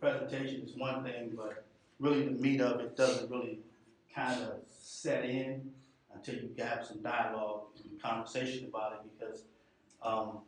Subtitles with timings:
[0.00, 1.64] presentation is one thing, but
[2.00, 3.58] really the meat of it doesn't really
[4.14, 5.70] kind of set in
[6.14, 9.42] until you have some dialogue and conversation about it, because,
[10.02, 10.38] um,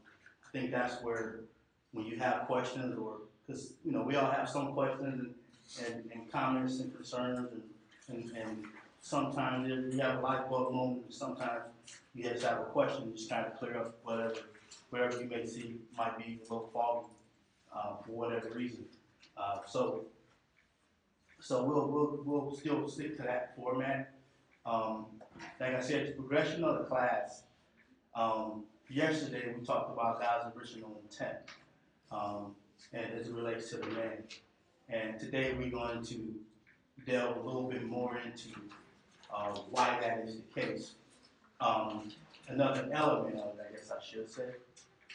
[0.46, 1.40] I think that's where,
[1.92, 5.34] when you have questions or, because, you know, we all have some questions
[5.78, 7.62] and, and, and comments and concerns and,
[8.08, 8.64] and, and
[9.00, 11.62] sometimes you have a light bulb moment, and sometimes
[12.14, 14.34] you just have a question, and just kind of clear up whatever,
[14.90, 17.08] whatever you may see might be a little foggy,
[17.74, 18.84] uh, for whatever reason.
[19.36, 20.04] Uh, so,
[21.40, 24.14] so we'll, we'll, we'll still stick to that format.
[24.66, 25.06] Um,
[25.58, 27.44] like I said, the progression of the class,
[28.14, 31.38] um, yesterday we talked about God's original intent,
[32.12, 32.54] um,
[32.92, 34.24] and as it relates to the man.
[34.88, 36.34] And today we're going to
[37.06, 38.48] delve a little bit more into,
[39.34, 40.92] uh, why that is the case.
[41.60, 42.10] Um,
[42.48, 44.50] another element of it, I guess I should say.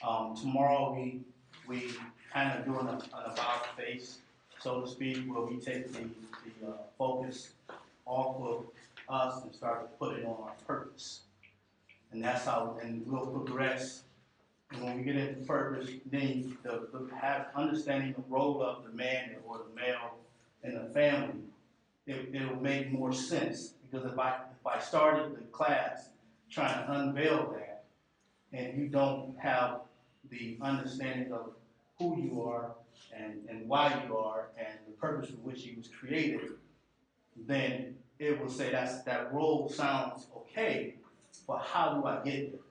[0.05, 1.21] Um, tomorrow we,
[1.67, 1.91] we
[2.35, 4.17] kind of doing an an about face,
[4.59, 7.51] so to speak, where we take the, the, uh, focus
[8.05, 8.65] off of
[9.07, 11.21] us and start to put it on our purpose.
[12.11, 14.01] And that's how, and we'll progress.
[14.71, 18.91] And when we get into purpose, then the, the, have, understanding the role of the
[18.91, 20.17] man or the male
[20.63, 21.39] in the family,
[22.05, 23.75] it, it'll make more sense.
[23.89, 26.09] Because if I, if I started the class
[26.51, 27.83] trying to unveil that,
[28.51, 29.79] and you don't have
[30.29, 31.54] the understanding of
[31.99, 32.75] who you are
[33.15, 36.41] and, and why you are and the purpose for which you was created,
[37.47, 40.95] then it will say that's, that role sounds okay,
[41.47, 42.61] but how do I get there?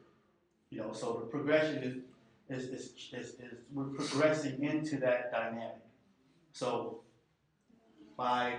[0.71, 2.05] You know, so the progression
[2.49, 5.83] is, is, is, is, is we're progressing into that dynamic.
[6.53, 7.01] So
[8.17, 8.57] by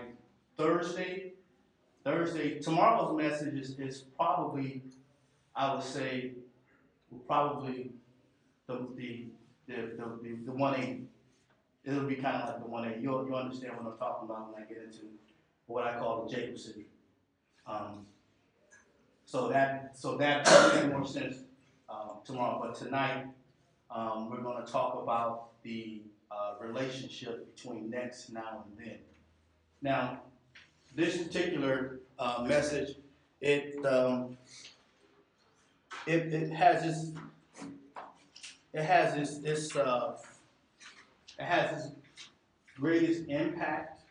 [0.57, 1.33] Thursday,
[2.03, 4.83] Thursday, tomorrow's message is, is probably,
[5.55, 6.33] I would say,
[7.27, 7.91] probably
[8.67, 9.25] the, the,
[9.67, 11.03] the, the, the, the one eighty.
[11.83, 13.01] It'll be kind of like the one eighty.
[13.01, 15.05] You'll, you'll understand what I'm talking about when I get into
[15.67, 16.85] what I call the Jacob syndrome.
[17.67, 18.05] Um,
[19.25, 21.37] so that, so that will make more sense,
[21.89, 23.25] um, tomorrow, but tonight,
[23.89, 28.97] um, we're gonna talk about the, uh, relationship between next, now, and then.
[29.81, 30.21] Now,
[30.95, 32.97] this particular, uh, message,
[33.41, 34.37] it, um,
[36.05, 37.11] it, it has this,
[38.75, 40.17] it has this, this, uh,
[41.39, 41.91] it has this
[42.77, 44.03] greatest impact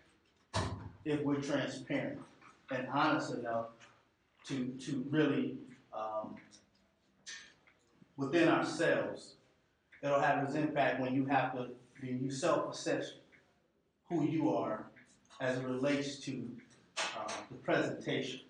[1.05, 2.19] if we're transparent
[2.71, 3.67] and honest enough
[4.47, 5.57] to, to really,
[5.93, 6.37] um,
[8.17, 9.35] within ourselves,
[10.03, 11.69] it'll have its impact when you have to,
[12.01, 13.17] when you self-assess
[14.09, 14.87] who you are
[15.43, 16.43] as it relates to,
[17.19, 18.41] uh, the presentation.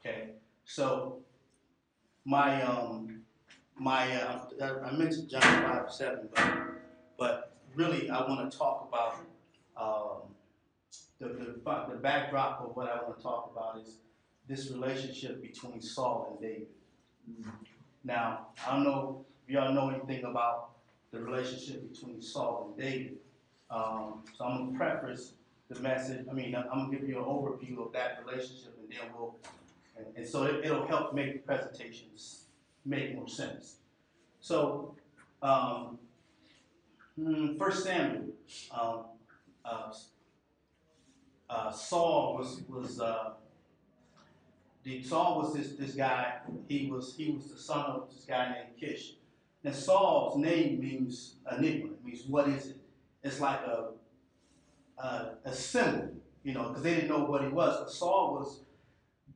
[0.00, 0.32] Okay,
[0.66, 1.20] so,
[2.26, 3.22] my, um,
[3.78, 4.40] my, uh,
[4.84, 6.58] I mentioned John five seven, but,
[7.18, 9.16] but really, I wanna talk about,
[9.76, 10.34] um,
[11.20, 13.98] the, the, the backdrop of what I wanna talk about is
[14.48, 16.68] this relationship between Saul and David.
[18.04, 20.70] Now, I don't know if y'all know anything about
[21.10, 23.18] the relationship between Saul and David.
[23.70, 25.32] Um, so I'm gonna preface
[25.68, 29.10] the message, I mean, I'm gonna give you an overview of that relationship and then
[29.14, 29.36] we'll,
[29.96, 32.47] and, and so it, it'll help make the presentations
[32.84, 33.76] make more sense.
[34.40, 34.94] So,
[35.42, 35.98] um,
[37.16, 38.26] hmm, First Samuel,
[38.70, 39.04] um,
[39.64, 39.92] uh,
[41.50, 43.30] uh, Saul was was uh,
[44.84, 46.38] the Saul was this this guy.
[46.68, 49.14] He was he was the son of this guy named Kish.
[49.64, 51.92] And Saul's name means enigma.
[51.92, 52.76] It means what is it?
[53.22, 53.90] It's like a
[54.98, 56.10] a, a symbol,
[56.42, 57.78] you know, because they didn't know what he was.
[57.78, 58.60] But Saul was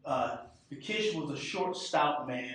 [0.05, 0.37] uh,
[0.71, 2.55] the Kish was a short, stout man,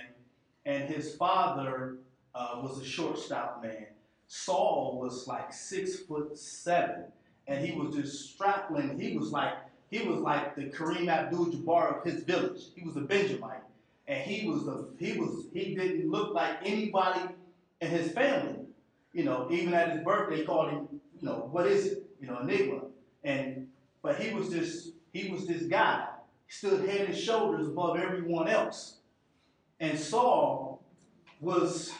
[0.68, 1.96] and his father
[2.34, 3.86] uh, was a short, stout man.
[4.26, 7.04] Saul was like six foot seven,
[7.46, 9.00] and he was just strapping.
[9.00, 9.54] He was like
[9.90, 12.60] he was like the Kareem Abdul-Jabbar of his village.
[12.76, 13.62] He was a Benjamite,
[14.06, 17.22] and he was the he was he didn't look like anybody
[17.80, 18.66] in his family.
[19.14, 21.00] You know, even at his birth, they called him.
[21.18, 22.02] You know, what is it?
[22.20, 22.82] You know, enigma.
[23.24, 23.68] And
[24.02, 26.08] but he was just he was this guy.
[26.46, 28.98] He stood head and shoulders above everyone else.
[29.80, 30.67] And Saul
[31.40, 31.92] was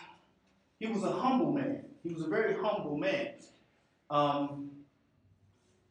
[0.78, 1.84] he was a humble man.
[2.02, 3.30] He was a very humble man.
[4.10, 4.70] Um,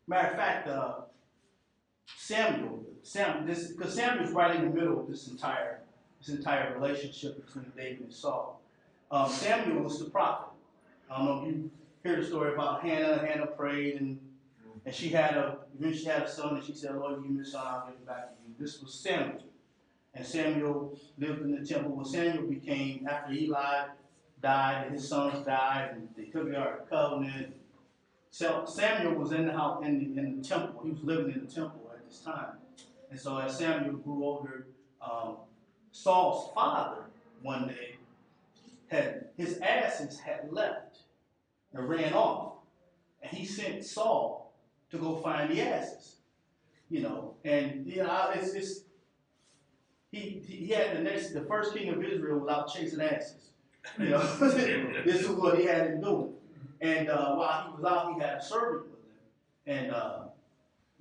[0.07, 0.93] matter of fact, uh,
[2.15, 5.81] Samuel, Sam, this because Samuel's right in the middle of this entire
[6.19, 8.61] this entire relationship between David and Saul.
[9.11, 10.49] Um, Samuel was the prophet.
[11.09, 11.71] If you
[12.03, 13.25] hear the story about Hannah.
[13.25, 14.19] Hannah prayed and
[14.85, 17.45] and she had a eventually had a son and she said, Lord, give me a
[17.45, 18.55] son, I'll give it back to you.
[18.57, 19.43] This was Samuel.
[20.17, 21.91] And Samuel lived in the temple.
[21.91, 23.85] When Samuel became, after Eli
[24.41, 27.53] died and his sons died, and they took the Ark of Covenant,
[28.31, 30.81] So Samuel was in the house in the, in the temple.
[30.83, 32.57] He was living in the temple at this time.
[33.11, 34.65] And so as Samuel grew older,
[35.01, 35.37] um,
[35.91, 37.03] Saul's father
[37.43, 37.97] one day
[38.87, 40.97] had his asses had left
[41.73, 42.53] and ran off.
[43.21, 44.51] And he sent Saul
[44.89, 46.15] to go find the asses.
[46.89, 48.81] You know, and you know, it's, it's
[50.11, 53.49] he, he had the next the first king of Israel without chasing asses.
[53.97, 54.19] You know,
[55.05, 56.33] this is what he had him doing.
[56.81, 59.09] And uh, while he was out, he had a servant with him.
[59.65, 60.19] And uh,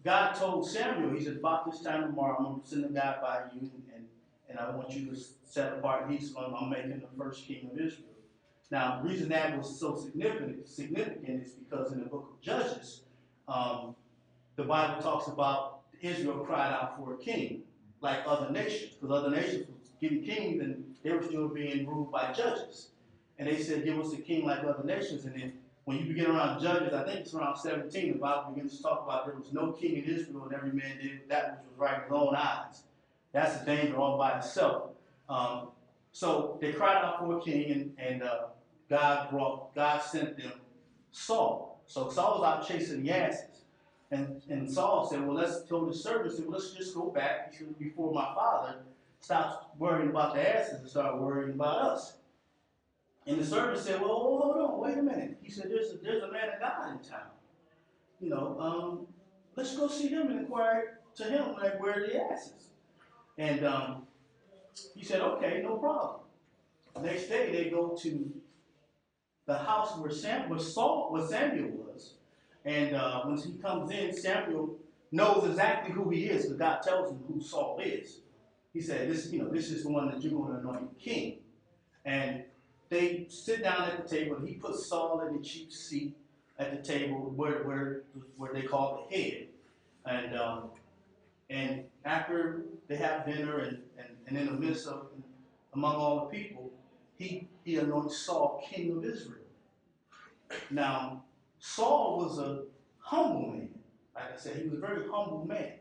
[0.05, 3.17] God told Samuel, he said, about this time tomorrow, I'm going to send a guy
[3.21, 4.05] by you, and,
[4.49, 6.11] and I want you to set apart.
[6.11, 8.09] He's going I'm making the first king of Israel.
[8.71, 13.03] Now, the reason that was so significant, significant is because in the book of Judges,
[13.47, 13.95] um,
[14.57, 17.63] the Bible talks about Israel cried out for a king,
[18.07, 22.11] like other nations, because other nations was getting kings and they were still being ruled
[22.13, 22.89] by judges.
[23.39, 25.25] And they said, give us a king like other nations.
[25.25, 25.53] And then
[25.85, 29.05] when you begin around Judges, I think it's around 17, the Bible begins to talk
[29.05, 31.99] about there was no king in Israel, and every man did that which was right
[31.99, 32.83] in his own eyes.
[33.33, 34.91] That's a danger all by itself.
[35.29, 35.69] Um,
[36.11, 38.47] so they cried out for a king, and, and uh,
[38.91, 40.55] God brought, God sent them
[41.13, 41.81] Saul.
[41.87, 43.56] So Saul was out chasing the asses.
[44.11, 48.13] And, and Saul said, Well, let's tell the servants, well, let's just go back before
[48.13, 48.77] my father
[49.21, 52.19] stops worrying about the asses and start worrying about us.
[53.27, 55.39] And the servant said, Well, hold on, wait a minute.
[55.43, 57.31] He said, There's a, there's a man of God in town.
[58.21, 59.07] You know, um,
[59.57, 62.69] let's go see him and inquire to him like where are the asses.
[63.39, 64.07] And um,
[64.95, 66.21] he said, Okay, no problem.
[67.03, 68.33] Next day they go to
[69.47, 72.15] the house where Sam where Saul where Samuel was.
[72.67, 74.77] And uh, when he comes in, Samuel
[75.13, 78.19] knows exactly who he is because God tells him who Saul is.
[78.75, 81.39] He said, "This, you know, this is the one that you're going to anoint king."
[82.05, 82.43] And
[82.89, 84.37] they sit down at the table.
[84.37, 86.17] and He puts Saul in the chief seat
[86.59, 88.03] at the table where where
[88.37, 89.47] where they call the head.
[90.05, 90.71] And um,
[91.49, 95.07] and after they have dinner and, and, and in the midst of
[95.73, 96.73] among all the people,
[97.17, 99.39] he he anoints Saul king of Israel.
[100.71, 101.23] Now,
[101.59, 102.63] Saul was a
[102.99, 103.69] humble man.
[104.15, 105.73] Like I said, he was a very humble man.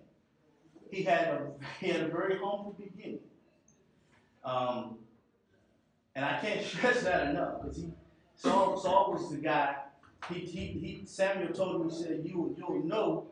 [0.92, 3.20] He had a he had a very humble beginning.
[4.44, 4.98] Um,
[6.16, 7.92] and I can't stress that enough because he
[8.36, 9.76] Saul, Saul was the guy.
[10.30, 13.28] He, he, he Samuel told him, he said, you you'll know,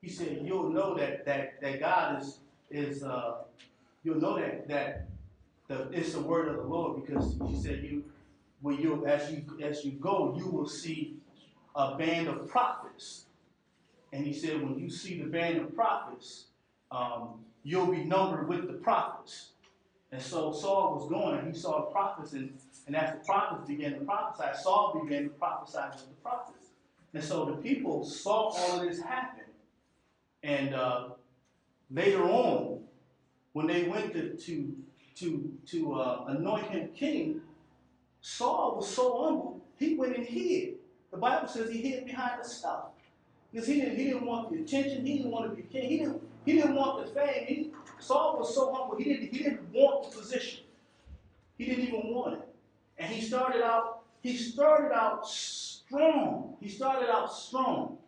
[0.00, 2.38] he said, you'll know that that that God is
[2.70, 3.42] is uh,
[4.02, 5.08] you'll know that that
[5.68, 8.04] the it's the word of the Lord because he said you
[8.60, 11.16] when you as you as you go, you will see
[11.74, 13.26] a band of prophets.
[14.12, 16.46] And he said, when you see the band of prophets,
[16.90, 19.50] um, you'll be numbered with the prophets.
[20.12, 22.52] And so Saul was going and he saw the prophets, and,
[22.86, 26.66] and as the prophets began to prophesy, Saul began to prophesy with the prophets.
[27.14, 29.44] And so the people saw all of this happen.
[30.42, 31.10] And uh,
[31.90, 32.80] later on,
[33.52, 34.76] when they went to, to,
[35.16, 37.40] to, to uh, anoint him king,
[38.20, 40.74] Saul was so humble, he went and hid.
[41.10, 42.84] The Bible says he hid behind the stuff.
[43.52, 45.98] Because he didn't, he didn't want the attention, he didn't want to be king, he
[45.98, 47.46] didn't, he didn't want the fame.
[47.46, 50.60] He, Saul was so humble, he didn't, he didn't want the position.
[51.58, 52.48] He didn't even want it.
[52.98, 56.56] And he started out, he started out strong.
[56.60, 57.98] He started out strong.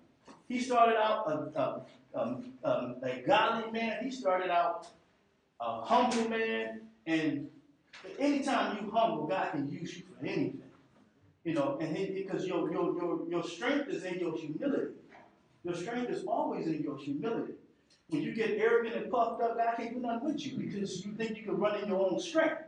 [0.49, 1.81] He started out a,
[2.15, 3.99] a, a godly man.
[4.03, 4.87] He started out
[5.61, 6.83] a humble man.
[7.07, 7.49] And
[8.19, 10.62] anytime you humble, God can use you for anything.
[11.45, 14.95] You know, and he, because your, your, your, your strength is in your humility.
[15.65, 17.55] Your strength is always in your humility.
[18.09, 21.13] When you get arrogant and puffed up, God can't do nothing with you because you
[21.13, 22.63] think you can run in your own strength.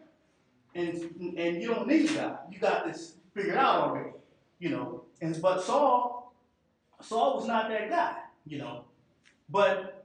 [0.75, 0.97] And,
[1.37, 2.39] and you don't need God.
[2.51, 4.11] You got this figured out already.
[4.59, 5.05] You know.
[5.21, 6.35] And but Saul,
[7.01, 8.17] Saul was not that guy,
[8.47, 8.85] you know.
[9.49, 10.05] But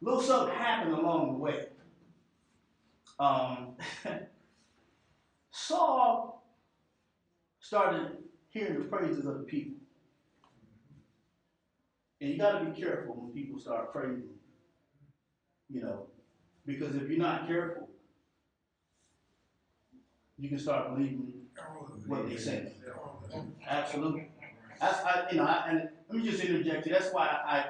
[0.00, 1.66] little something happened along the way.
[3.18, 3.76] Um,
[5.50, 6.43] Saul
[7.64, 8.18] started
[8.50, 9.78] hearing the praises of the people.
[12.20, 14.28] And you got to be careful when people start praising,
[15.70, 16.06] you know,
[16.66, 17.88] because if you're not careful,
[20.36, 21.32] you can start believing
[22.06, 22.68] what they say.
[23.66, 24.28] Absolutely.
[24.78, 26.98] That's I, you know, I, and let me just interject here.
[26.98, 27.64] That's why I,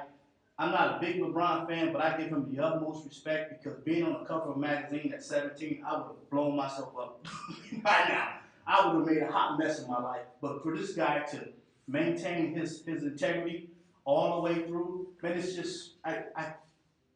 [0.61, 4.03] I'm not a big LeBron fan, but I give him the utmost respect because being
[4.03, 7.25] on the cover of magazine at 17, I would have blown myself up
[7.83, 8.29] by now.
[8.67, 10.25] I would have made a hot mess of my life.
[10.41, 11.49] But for this guy to
[11.87, 13.69] maintain his, his integrity
[14.05, 16.53] all the way through, man, it's just, I, I,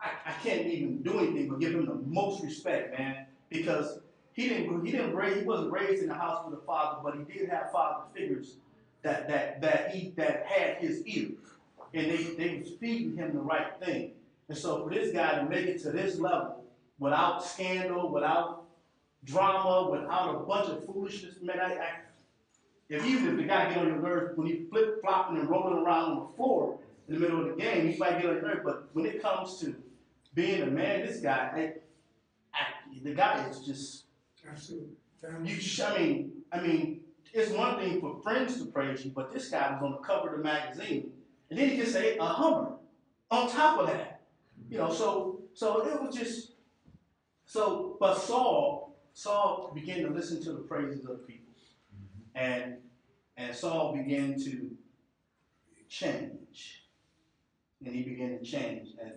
[0.01, 4.00] I, I can't even do anything but give him the most respect, man, because
[4.34, 7.15] he didn't, he didn't raise, he wasn't raised in the house with a father, but
[7.15, 8.56] he did have father figures
[9.01, 11.29] that, that, that he, that had his ear.
[11.94, 14.12] And they, they was feeding him the right thing.
[14.48, 16.63] And so for this guy to make it to this level
[17.00, 18.59] without scandal, without
[19.30, 21.90] drama, without a bunch of foolishness, man, I, I
[22.90, 25.78] if even if the guy get on your nerves when he flip flopping and rolling
[25.78, 28.42] around on the floor in the middle of the game, he might get on your
[28.42, 28.62] nerves.
[28.64, 29.76] But when it comes to
[30.34, 31.52] being a man, this guy,
[32.54, 32.66] I, I,
[33.04, 34.06] the guy is just
[34.48, 34.90] Absolutely.
[35.46, 35.60] you.
[35.86, 39.72] I mean, I mean, it's one thing for friends to praise you, but this guy
[39.72, 41.12] was on the cover of the magazine,
[41.50, 42.72] and then he can say a Hummer
[43.30, 44.22] on top of that.
[44.68, 46.54] You know, so so it was just
[47.46, 47.98] so.
[48.00, 51.54] But Saul, Saul began to listen to the praises of the people,
[52.36, 52.78] and
[53.38, 54.72] and Saul began to
[55.88, 56.84] change,
[57.86, 59.13] and he began to change, and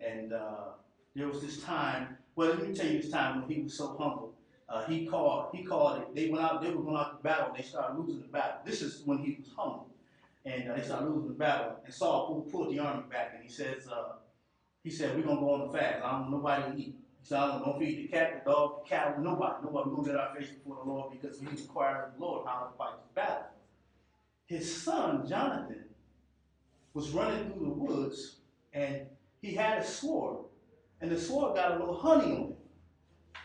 [0.00, 0.72] and uh,
[1.14, 2.16] there was this time.
[2.36, 4.34] Well, let me tell you this time when he was so humble.
[4.68, 5.54] Uh, he called.
[5.54, 6.14] He called it.
[6.14, 6.62] They went out.
[6.62, 7.48] They were going out to battle.
[7.48, 8.58] and They started losing the battle.
[8.64, 9.88] This is when he was humble,
[10.44, 11.76] and uh, they started losing the battle.
[11.84, 14.14] And Saul pulled, pulled the army back, and he says, uh,
[14.82, 16.02] he said, "We're gonna go on the fast.
[16.02, 18.88] I don't want nobody to eat." Said, "I don't feed the cat, the dog, the
[18.90, 19.64] cattle, nobody.
[19.64, 19.90] Nobody.
[19.90, 22.76] We're gonna our face before the Lord because we inquired of the Lord how to
[22.76, 23.46] fight the battle."
[24.44, 25.86] His son Jonathan
[26.92, 28.40] was running through the woods,
[28.74, 29.06] and
[29.40, 30.44] he had a sword,
[31.00, 32.58] and the sword got a little honey on it.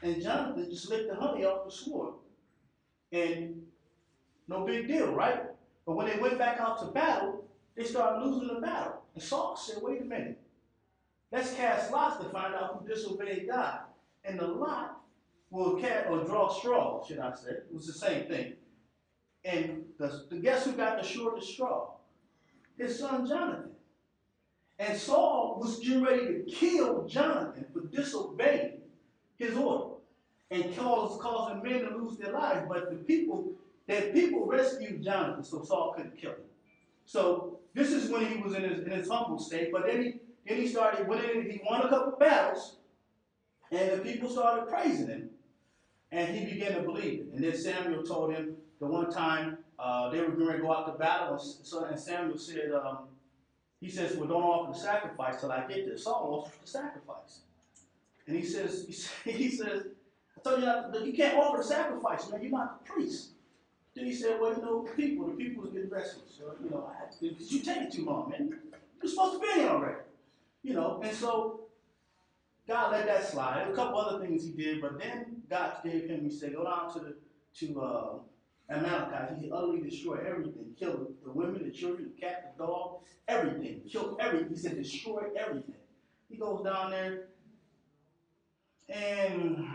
[0.02, 2.16] And Jonathan just licked the honey off the sword.
[3.14, 3.66] And
[4.50, 5.44] no big deal, right?
[5.86, 7.46] But when they went back out to battle,
[7.76, 9.04] they started losing the battle.
[9.14, 10.40] And Saul said, wait a minute.
[11.32, 13.82] Let's cast lots to find out who disobeyed God.
[14.26, 15.02] And the lot
[15.52, 17.52] will cast or draw straw, should I say.
[17.52, 18.54] It was the same thing.
[19.46, 21.92] And the, the guess who got the shortest straw?
[22.78, 23.72] His son Jonathan.
[24.80, 28.80] And Saul was getting ready to kill Jonathan for disobeying
[29.38, 29.96] his order
[30.52, 32.66] and cause, causing men to lose their lives.
[32.68, 33.52] But the people,
[33.88, 36.38] the people rescued Jonathan so Saul couldn't kill him.
[37.06, 39.72] So this is when he was in his, in his humble state.
[39.72, 40.14] But then he,
[40.50, 42.78] then he started winning, he won a couple battles,
[43.72, 45.30] and the people started praising him.
[46.12, 47.28] And he began to believe it.
[47.36, 50.88] And then Samuel told him the one time uh, they were going to go out
[50.88, 51.40] to battle,
[51.88, 53.10] and, Samuel said, um,
[53.80, 55.98] he says, well, don't offer the sacrifice till I get there.
[56.00, 57.42] Saul offers the sacrifice.
[58.26, 58.88] And he says,
[59.24, 59.84] he says,
[60.36, 62.42] I told you not, you can't offer the sacrifice, man.
[62.42, 63.30] You're not the priest.
[63.96, 66.40] Then he said, well, you know, people, the people is getting restless.
[66.40, 68.58] So, you know, I, you take it too long, man.
[69.02, 69.98] You're supposed to be here already.
[70.64, 71.62] You know, and so
[72.68, 73.68] God let that slide.
[73.68, 76.94] A couple other things he did, but then God gave him, he said, go down
[76.94, 77.16] to the
[77.60, 78.14] to uh,
[78.70, 79.38] Amalekite.
[79.42, 80.76] He utterly destroyed everything.
[80.78, 83.82] Killed the women, the children, the cat, the dog, everything.
[83.90, 84.50] Killed everything.
[84.50, 85.76] He said, destroy everything.
[86.30, 87.30] He goes down there
[88.88, 89.68] and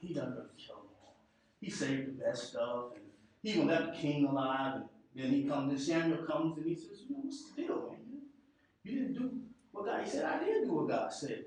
[0.00, 1.16] he doesn't really kill them all.
[1.60, 3.04] He saved the best stuff and
[3.42, 4.82] he even left the king alive.
[5.14, 7.90] And then he comes, then Samuel comes and he says, you know, what's the deal,
[7.90, 8.22] man?
[8.82, 9.40] You didn't do
[9.80, 11.44] what God, he said, I did do what God said.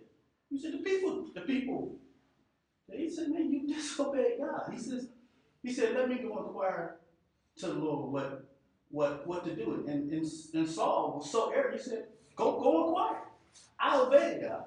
[0.50, 1.96] He said, the people, the people.
[2.92, 4.72] He said, man, you disobeyed God.
[4.72, 5.08] He says,
[5.64, 6.98] he said, let me go inquire
[7.58, 8.46] to the Lord what
[8.90, 9.86] what what to do.
[9.88, 13.22] And, and, and Saul was so arrogant, he said, go go inquire.
[13.80, 14.66] I obey God.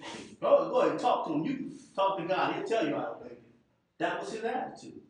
[0.40, 1.44] go, go ahead, talk to him.
[1.44, 2.54] You can talk to God.
[2.54, 3.36] He'll tell you I obey you.
[3.98, 5.00] That was his attitude.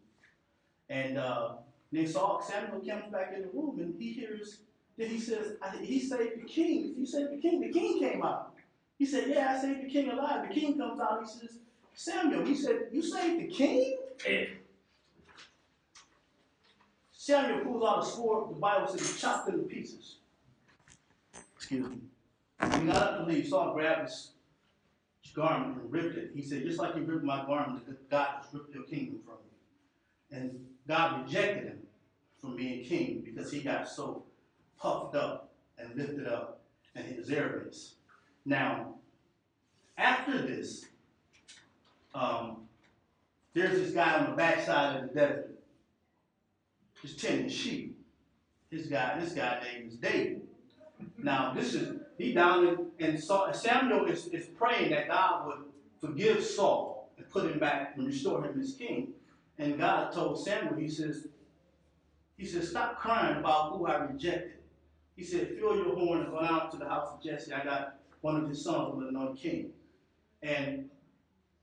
[0.89, 1.53] And uh,
[1.93, 4.63] then Saul, Samuel comes back in the room and he hears,
[5.01, 6.95] then he says, I, he saved the king.
[6.97, 7.61] He saved the king.
[7.61, 8.53] The king came out.
[8.99, 10.47] He said, yeah, I saved the king alive.
[10.47, 11.21] The king comes out.
[11.23, 11.59] He says,
[11.95, 13.97] Samuel, he said, you saved the king?
[17.13, 18.51] Samuel pulls out a sword.
[18.51, 20.17] The Bible says he chopped it into pieces.
[21.57, 21.99] Excuse me.
[22.79, 24.33] He got up to leave, Saul grabbed his
[25.35, 26.33] garment and ripped it.
[26.35, 30.37] He said, just like you ripped my garment, God has ripped your kingdom from you.
[30.39, 31.79] And God rejected him
[32.39, 34.25] from being king because he got so
[34.81, 36.61] puffed up and lifted up
[36.95, 37.95] and his arrogance.
[38.45, 38.95] Now,
[39.97, 40.87] after this,
[42.15, 42.63] um,
[43.55, 45.51] there's this guy on the backside of the desert,
[47.03, 47.99] He's tending sheep.
[48.71, 50.43] This guy, this guy name is David.
[51.17, 55.65] Now, this is he down in, and Saul, Samuel is, is praying that God would
[56.01, 59.15] forgive Saul and put him back and restore him as king.
[59.59, 61.27] And God told Samuel, he says,
[62.37, 64.60] he says, stop crying about who I rejected.
[65.21, 67.53] He said, fill your horn and go out to the house of Jesse.
[67.53, 69.71] I got one of his sons with anointed king.
[70.43, 70.89] And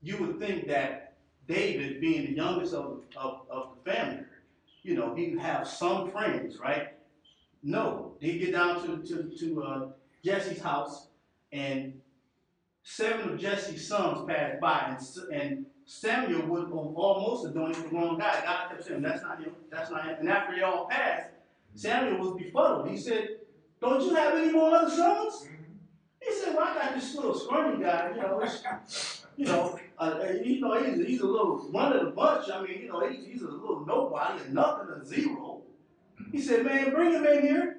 [0.00, 1.16] you would think that
[1.48, 4.22] David, being the youngest of, of, of the family,
[4.84, 6.90] you know, he would have some friends, right?
[7.64, 9.88] No, they get down to, to, to uh,
[10.24, 11.08] Jesse's house,
[11.50, 12.00] and
[12.84, 18.40] seven of Jesse's sons passed by, and, and Samuel would almost anoint the wrong guy.
[18.44, 20.16] God kept saying, that's not him, that's not him.
[20.20, 21.30] And after they all passed,
[21.74, 22.88] Samuel was befuddled.
[22.88, 23.30] He said,
[23.80, 25.48] don't you have any more other sons?
[26.20, 28.44] He said, well, I got this little scrawny guy, you know,
[29.36, 32.50] you know, uh, you know, he's, he's a little one of the bunch.
[32.50, 35.62] I mean, you know, he's, he's a little nobody, a nothing, a zero.
[36.32, 37.76] He said, man, bring him in here.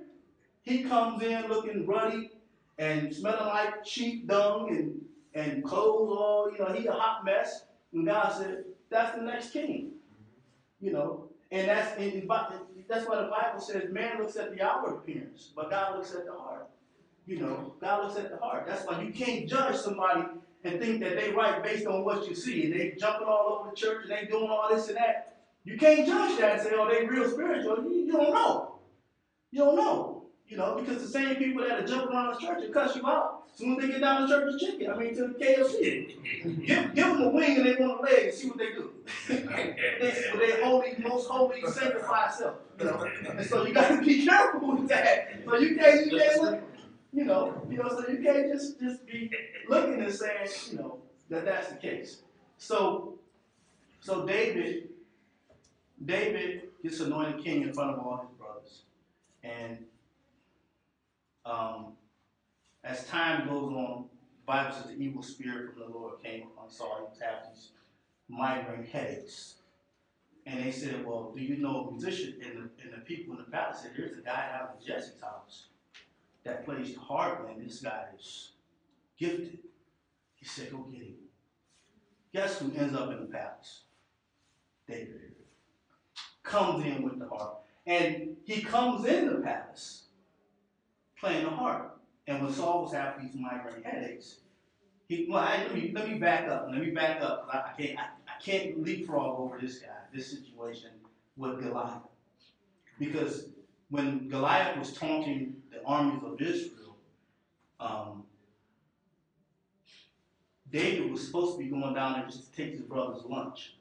[0.61, 2.31] He comes in looking ruddy
[2.77, 5.01] and smelling like sheep dung and,
[5.33, 7.65] and clothes all, you know, he a hot mess.
[7.93, 9.91] And God said, that's the next king.
[10.79, 12.27] You know, and that's and
[12.89, 16.25] that's why the Bible says man looks at the outward appearance, but God looks at
[16.25, 16.67] the heart.
[17.25, 18.65] You know, God looks at the heart.
[18.67, 20.23] That's why you can't judge somebody
[20.63, 22.65] and think that they right based on what you see.
[22.65, 25.37] And they jumping all over the church and they doing all this and that.
[25.63, 27.83] You can't judge that and say, oh, they real spiritual.
[27.83, 28.79] You, you don't know.
[29.51, 30.25] You don't know.
[30.47, 33.05] You know, because the same people that are jumping around the church and cuss you
[33.05, 34.89] out soon as they get down to church church's chicken.
[34.89, 36.65] I mean, to the KFC.
[36.65, 38.93] give, give them a wing and they want a leg and see what they do.
[39.27, 42.55] they, they holy, most holy, sanctified self.
[42.79, 43.05] You know,
[43.37, 45.41] and so you got to be careful with that.
[45.45, 46.61] So you can't, you can't look,
[47.11, 49.29] you know, you know, so you can't just just be
[49.67, 50.99] looking and saying, you know,
[51.29, 52.21] that that's the case.
[52.57, 53.15] So,
[53.99, 54.89] so David,
[56.05, 58.83] David gets anointed king in front of all his brothers,
[59.43, 59.79] and
[61.45, 61.93] um,
[62.83, 66.69] as time goes on, the Bible says the evil spirit from the Lord came upon
[66.69, 66.97] Saul.
[66.99, 67.69] He was having these
[68.27, 69.55] migraine headaches.
[70.45, 72.35] And they said, Well, do you know a musician?
[72.43, 75.21] And the, and the people in the palace said, There's a guy out of Jesse's
[75.21, 75.67] house
[76.43, 78.53] that plays the harp, and this guy is
[79.17, 79.59] gifted.
[80.35, 81.15] He said, Go get him.
[82.33, 83.81] Guess who ends up in the palace?
[84.87, 85.35] David.
[86.43, 87.63] Comes in with the harp.
[87.85, 90.05] And he comes in the palace
[91.19, 91.98] playing the harp.
[92.29, 94.41] And when Saul was having these migraine headaches,
[95.07, 96.67] he well, I, let me let me back up.
[96.69, 97.49] Let me back up.
[97.51, 100.91] I, I can't I, I can't leapfrog over this guy, this situation
[101.37, 102.03] with Goliath,
[102.99, 103.45] because
[103.89, 106.97] when Goliath was taunting the armies of Israel,
[107.79, 108.23] um,
[110.71, 113.73] David was supposed to be going down there just to take his brother's lunch.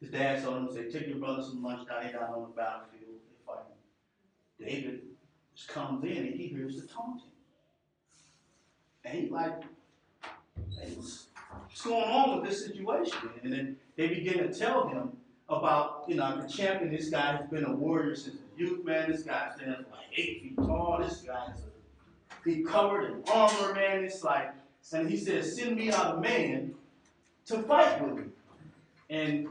[0.00, 2.48] His dad told him, "Say, take your brother some lunch down here down on the
[2.48, 3.20] battlefield.
[3.30, 3.78] They fighting."
[4.58, 5.02] David
[5.54, 7.30] just comes in and he hears the taunting.
[9.04, 9.62] And he's like,
[10.70, 11.26] hey, what's,
[11.66, 13.30] what's going on with this situation?
[13.42, 15.12] And then they begin to tell him
[15.48, 19.10] about, you know, the champion, this guy has been a warrior since a youth, man.
[19.10, 20.98] This guy's been like eight feet tall.
[21.02, 21.56] This guy's
[22.44, 24.04] he covered in armor, man.
[24.04, 24.52] It's like,
[24.92, 26.74] and he says, send me out a man
[27.46, 28.24] to fight with me.
[29.08, 29.48] And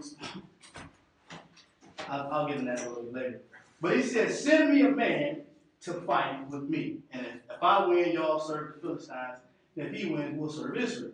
[2.08, 3.42] I'll, get into that a little bit later.
[3.82, 5.42] But he says, send me a man
[5.82, 6.98] to fight with me.
[7.12, 7.26] And
[7.64, 9.40] if, I win, y'all serve the Philistines.
[9.78, 11.14] And If he wins, we'll serve Israel.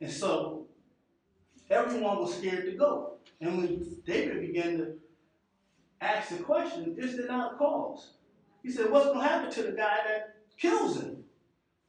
[0.00, 0.66] And so
[1.70, 3.12] everyone was scared to go.
[3.40, 4.94] And when David began to
[6.00, 8.14] ask the question, is there not cause?
[8.64, 11.18] He said, what's going to happen to the guy that kills him?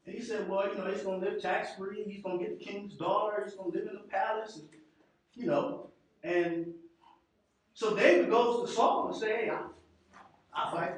[0.05, 2.03] And he said, well, you know, he's going to live tax free.
[2.07, 3.43] He's going to get the king's daughter.
[3.43, 4.57] He's going to live in the palace.
[4.57, 4.67] And,
[5.33, 5.89] you know,
[6.23, 6.67] and
[7.73, 9.63] so David goes to Saul and say, hey, I,
[10.53, 10.93] I'll fight.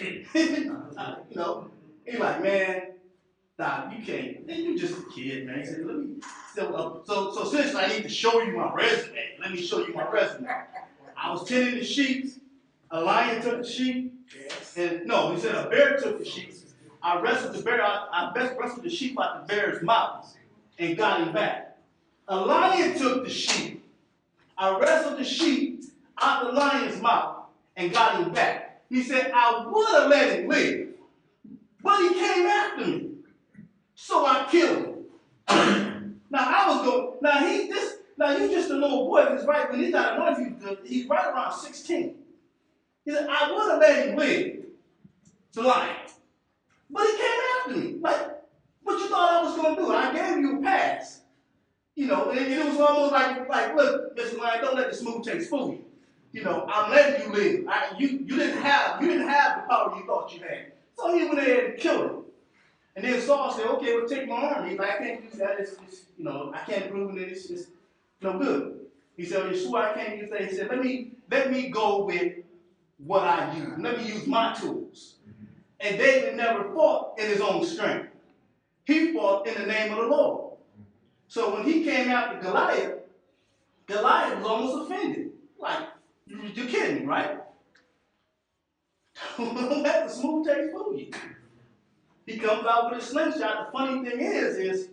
[0.00, 1.70] You know,
[2.04, 2.82] he's like, man,
[3.58, 4.46] Doc, you can't.
[4.46, 5.60] Man, you just a kid, man.
[5.60, 6.16] He said, let me.
[6.54, 9.86] So, uh, so, so since I need to show you my resume, let me show
[9.86, 10.48] you my resume.
[11.16, 12.32] I was tending the sheep.
[12.90, 14.12] A lion took the sheep.
[14.76, 16.54] And no, he said a bear took the sheep.
[17.02, 17.82] I wrestled the bear.
[17.82, 20.34] I, I best wrestled the sheep out the bear's mouth
[20.78, 21.78] and got him back.
[22.28, 23.84] A lion took the sheep.
[24.58, 25.84] I wrestled the sheep
[26.20, 28.65] out the lion's mouth and got him back.
[28.88, 30.88] He said, I would have let him live,
[31.82, 33.10] but he came after me.
[33.94, 35.04] So I killed
[35.48, 36.18] him.
[36.30, 39.70] now I was going, now he this now he's just a little boy, because right
[39.70, 42.14] when he's not anointed, he's right around 16.
[43.04, 44.64] He said, I would have let him live,
[45.52, 45.96] the lion.
[46.88, 47.98] But he came after me.
[48.00, 48.40] Like,
[48.82, 49.92] what you thought I was gonna do?
[49.92, 51.22] I gave you a pass.
[51.94, 54.38] You know, and it was almost like, like, look, Mr.
[54.38, 55.85] Lion, don't let the smooth taste fool you
[56.36, 57.64] you know, I'm letting you live.
[57.66, 60.72] I, you, you didn't have you didn't have the power you thought you had.
[60.94, 62.24] So he went ahead and killed him.
[62.94, 64.68] And then Saul said, okay, well take my arm.
[64.68, 65.60] He's like, I can't do that.
[65.60, 67.30] It's, it's you know, I can't prove it.
[67.30, 67.70] It's just
[68.20, 68.80] no good.
[69.16, 70.44] He said, well, Yeshua, I can't use that.
[70.44, 72.34] He said, let me let me go with
[72.98, 73.72] what I use.
[73.78, 75.14] Let me use my tools.
[75.80, 78.10] And David never fought in his own strength.
[78.84, 80.58] He fought in the name of the Lord.
[81.28, 82.92] So when he came after Goliath,
[83.86, 85.30] Goliath was almost offended.
[85.58, 85.95] Like,
[86.26, 87.38] you're kidding me, right?
[89.36, 91.10] Don't let the smooth taste fool you.
[92.26, 93.66] He comes out with a slingshot.
[93.66, 94.88] The funny thing is, is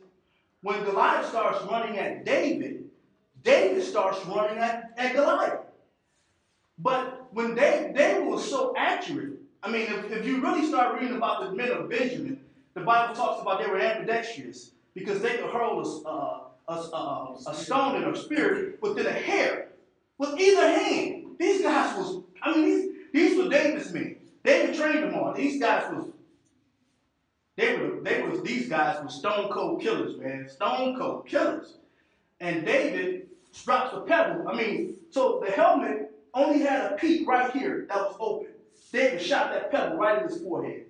[0.62, 2.86] when Goliath starts running at David,
[3.43, 5.60] David starts running at, at Goliath.
[6.78, 11.17] But when David, David was so accurate, I mean, if, if you really start reading
[11.17, 12.39] about the men of Benjamin,
[12.74, 17.38] the Bible talks about they were ambidextrous because they could hurl a, uh, a, a,
[17.48, 19.69] a, stone in a spear within a hair
[20.17, 21.23] with either hand.
[21.39, 24.17] These guys was, I mean, these, these were David's men.
[24.43, 25.34] David trained them all.
[25.34, 26.08] These guys was,
[27.56, 30.50] they were, they was, these guys were stone cold killers, man.
[30.50, 31.78] Stone cold killers.
[32.39, 33.28] And David
[33.63, 34.48] drops a pebble.
[34.48, 38.48] I mean, so the helmet only had a peak right here that was open.
[38.91, 40.86] David shot that pebble right in his forehead.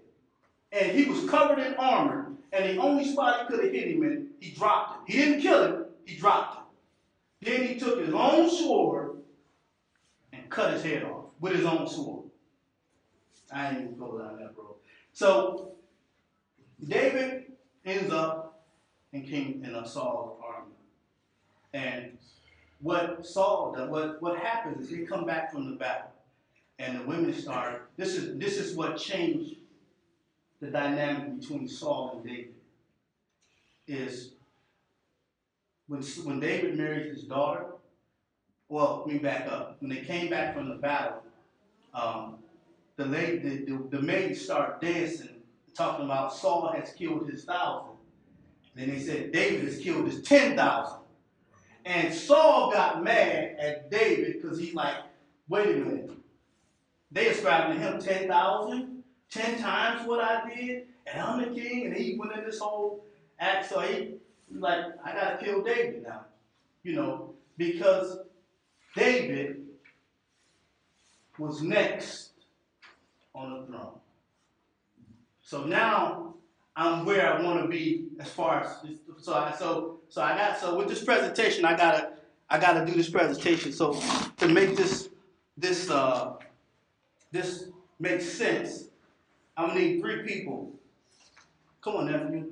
[0.72, 2.32] And he was covered in armor.
[2.52, 5.14] And the only spot he could have hit him in, he dropped it.
[5.14, 6.58] He didn't kill him, he dropped
[7.42, 7.50] it.
[7.50, 9.13] Then he took his own sword
[10.54, 12.26] cut his head off with his own sword.
[13.52, 14.76] I ain't even go down that road.
[15.12, 15.74] So
[16.88, 17.52] David
[17.86, 18.64] ends up
[19.12, 20.74] in King in a Saul's army.
[21.74, 22.18] And
[22.82, 26.12] what Saul does, what, what happens is they come back from the battle.
[26.80, 29.58] And the women start, this is this is what changed
[30.60, 32.54] the dynamic between Saul and David.
[33.88, 34.32] Is
[35.88, 37.73] when, when David married his daughter,
[38.74, 39.78] well, let me back up.
[39.82, 41.22] When they came back from the battle,
[41.94, 42.40] um,
[42.96, 45.42] the, lady, the, the, the maids start dancing,
[45.76, 47.92] talking about Saul has killed his thousand.
[48.76, 51.02] And then they said David has killed his ten thousand.
[51.86, 54.96] And Saul got mad at David because he's like,
[55.48, 56.12] wait a minute.
[57.12, 61.86] They ascribed to him 10,000, 10 times what I did, and I'm the king.
[61.86, 63.06] And he went in this whole
[63.40, 63.70] act.
[63.70, 64.16] So he,
[64.52, 66.26] like, I got to kill David now.
[66.82, 68.18] You know, because
[68.96, 69.64] David
[71.38, 72.32] was next
[73.34, 74.00] on the throne.
[75.42, 76.36] So now
[76.76, 78.88] I'm where I want to be as far as
[79.20, 82.14] so I so so I got so with this presentation I gotta
[82.50, 83.72] I gotta do this presentation.
[83.72, 84.00] So
[84.38, 85.10] to make this
[85.58, 86.34] this uh
[87.32, 88.90] this make sense,
[89.58, 90.72] I'm gonna need three people.
[91.82, 92.48] Come on, nephew.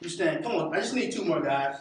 [0.00, 0.44] You stand.
[0.44, 0.74] Come on.
[0.74, 1.78] I just need two more guys.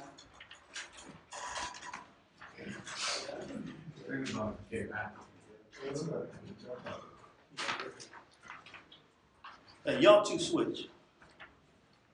[9.85, 10.87] Hey, y'all two switch.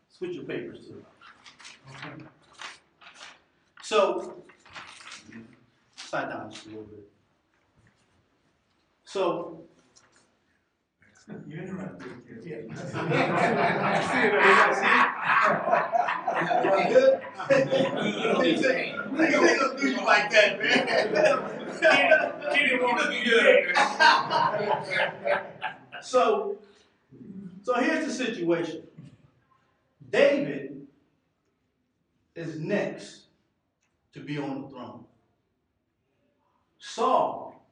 [0.09, 1.05] Switch your papers too.
[1.91, 2.23] Okay.
[3.83, 4.43] So,
[5.95, 7.07] slide down just a little bit.
[9.05, 9.61] So,
[11.47, 12.11] You interrupted.
[12.43, 12.57] Yeah.
[16.89, 17.21] good?
[17.49, 21.52] They gonna do you like that, man.
[22.53, 23.75] He didn't to good.
[26.03, 26.57] So,
[27.61, 28.83] so here's the situation.
[30.11, 30.85] David
[32.35, 33.21] is next
[34.11, 35.05] to be on the throne.
[36.77, 37.65] Saul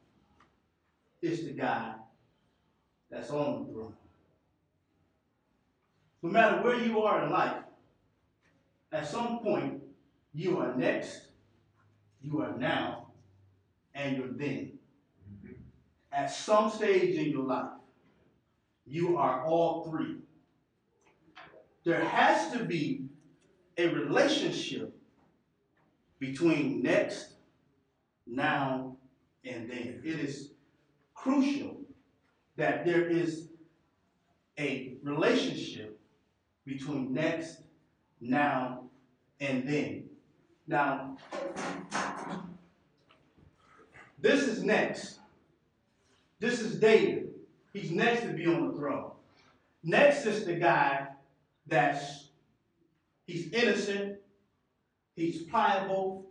[1.21, 1.95] is the guy
[3.09, 3.93] that's on the throne.
[6.23, 7.57] No matter where you are in life,
[8.93, 9.81] at some point,
[10.33, 11.27] you are next,
[12.21, 13.00] you are now,
[14.01, 14.71] and you're then.
[16.11, 17.71] At some stage in your life,
[18.85, 20.17] you are all three.
[21.85, 23.05] There has to be
[23.77, 24.93] a relationship
[26.19, 27.33] between next,
[28.27, 28.97] now,
[29.45, 30.01] and then.
[30.03, 30.51] It is
[31.13, 31.77] crucial
[32.57, 33.49] that there is
[34.59, 35.99] a relationship
[36.65, 37.61] between next,
[38.19, 38.83] now,
[39.39, 40.03] and then.
[40.67, 41.17] Now,
[44.21, 45.19] this is next.
[46.39, 47.29] This is David.
[47.73, 49.12] He's next to be on the throne.
[49.84, 51.07] Next is the guy
[51.65, 52.29] that's
[53.25, 54.17] he's innocent,
[55.15, 56.25] he's pliable,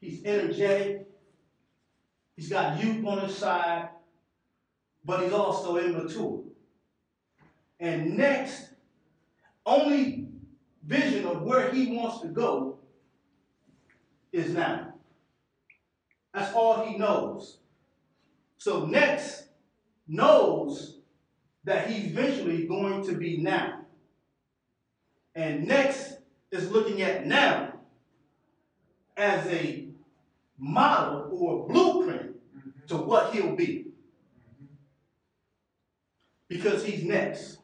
[0.00, 1.08] he's energetic,
[2.36, 3.88] he's got youth on his side,
[5.04, 6.42] but he's also immature.
[7.80, 8.74] And next,
[9.66, 10.28] only
[10.84, 12.78] vision of where he wants to go
[14.32, 14.91] is now.
[16.32, 17.58] That's all he knows.
[18.58, 19.48] So next
[20.08, 20.98] knows
[21.64, 23.80] that he's visually going to be now.
[25.34, 26.18] And next
[26.50, 27.74] is looking at now
[29.16, 29.86] as a
[30.58, 32.36] model or blueprint
[32.88, 33.86] to what he'll be.
[36.48, 37.58] Because he's next.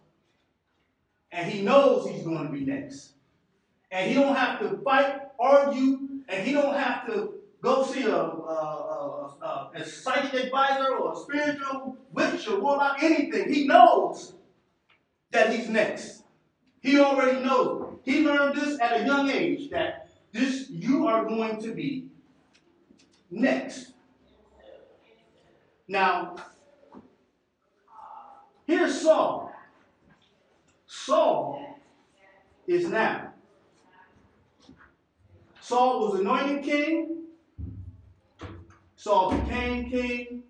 [1.31, 3.13] And he knows he's going to be next.
[3.91, 8.15] And he don't have to fight, argue, and he don't have to go see a,
[8.15, 13.53] a, a, a, psychic advisor or a spiritual witch or warlock, anything.
[13.53, 14.35] He knows
[15.31, 16.23] that he's next.
[16.81, 17.99] He already knows.
[18.05, 22.09] He learned this at a young age that This, you are going to be
[23.31, 23.93] next.
[25.89, 26.37] Now,
[28.67, 29.53] here's Saul.
[30.87, 31.79] Saul
[32.67, 33.33] is now.
[35.61, 37.28] Saul was anointed king.
[39.09, 40.43] Saul became king.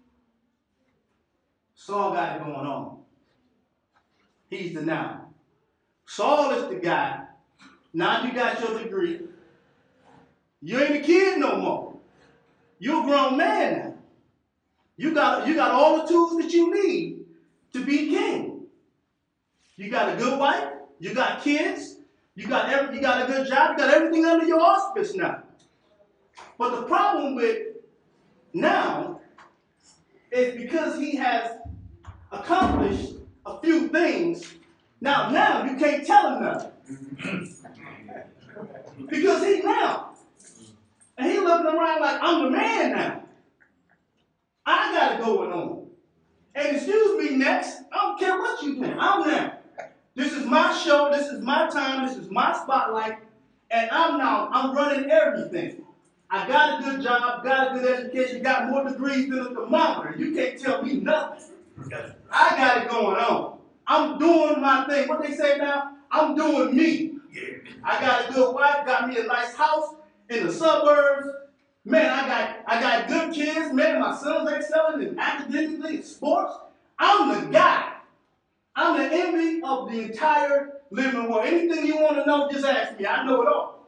[1.76, 2.98] Saul got it going on.
[4.50, 5.28] He's the now.
[6.06, 7.20] Saul is the guy.
[7.94, 9.20] Now you got your degree.
[10.60, 11.98] You ain't a kid no more.
[12.80, 13.94] You're a grown man now.
[14.96, 17.26] You got, you got all the tools that you need
[17.74, 18.66] to be king.
[19.76, 20.72] You got a good wife.
[20.98, 21.98] You got kids.
[22.34, 23.70] You got every, you got a good job.
[23.70, 25.44] You got everything under your auspice now.
[26.58, 27.67] But the problem with
[28.52, 29.20] now
[30.30, 31.58] is because he has
[32.30, 33.14] accomplished
[33.46, 34.54] a few things.
[35.00, 37.56] Now, now you can't tell him nothing.
[39.08, 40.14] because he now.
[41.16, 43.22] And he looking around like I'm the man now.
[44.64, 45.86] I got it going on.
[46.54, 48.96] And excuse me next, I don't care what you doing.
[48.98, 49.58] I'm now.
[50.14, 53.18] This is my show, this is my time, this is my spotlight,
[53.70, 55.84] and I'm now, I'm running everything.
[56.30, 60.14] I got a good job, got a good education, got more degrees than a thermometer.
[60.18, 61.54] You can't tell me nothing.
[62.30, 63.58] I got it going on.
[63.86, 65.08] I'm doing my thing.
[65.08, 65.96] What they say now?
[66.10, 67.14] I'm doing me.
[67.82, 69.94] I got a good wife, got me a nice house
[70.28, 71.28] in the suburbs.
[71.84, 73.72] Man, I got I got good kids.
[73.72, 76.54] Man, my sons excelling in academically in sports.
[76.98, 77.92] I'm the guy.
[78.76, 81.46] I'm the envy of the entire living world.
[81.46, 83.06] Anything you want to know, just ask me.
[83.06, 83.86] I know it all.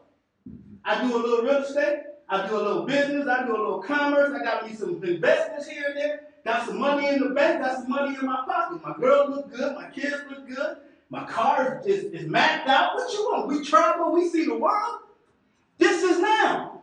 [0.85, 1.99] I do a little real estate.
[2.31, 3.27] I do a little business.
[3.27, 4.39] I do a little commerce.
[4.41, 6.21] I got me some investments here and there.
[6.45, 7.61] Got some money in the bank.
[7.61, 8.81] Got some money in my pocket.
[8.87, 9.75] My girl look good.
[9.75, 10.77] My kids look good.
[11.11, 12.95] My car is, is mapped out.
[12.95, 13.49] What you want?
[13.49, 14.13] We travel.
[14.13, 15.01] We see the world.
[15.77, 16.83] This is now.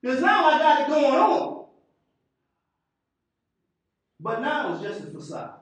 [0.00, 1.64] Because now I got it going on.
[4.20, 5.54] But now it's just a facade.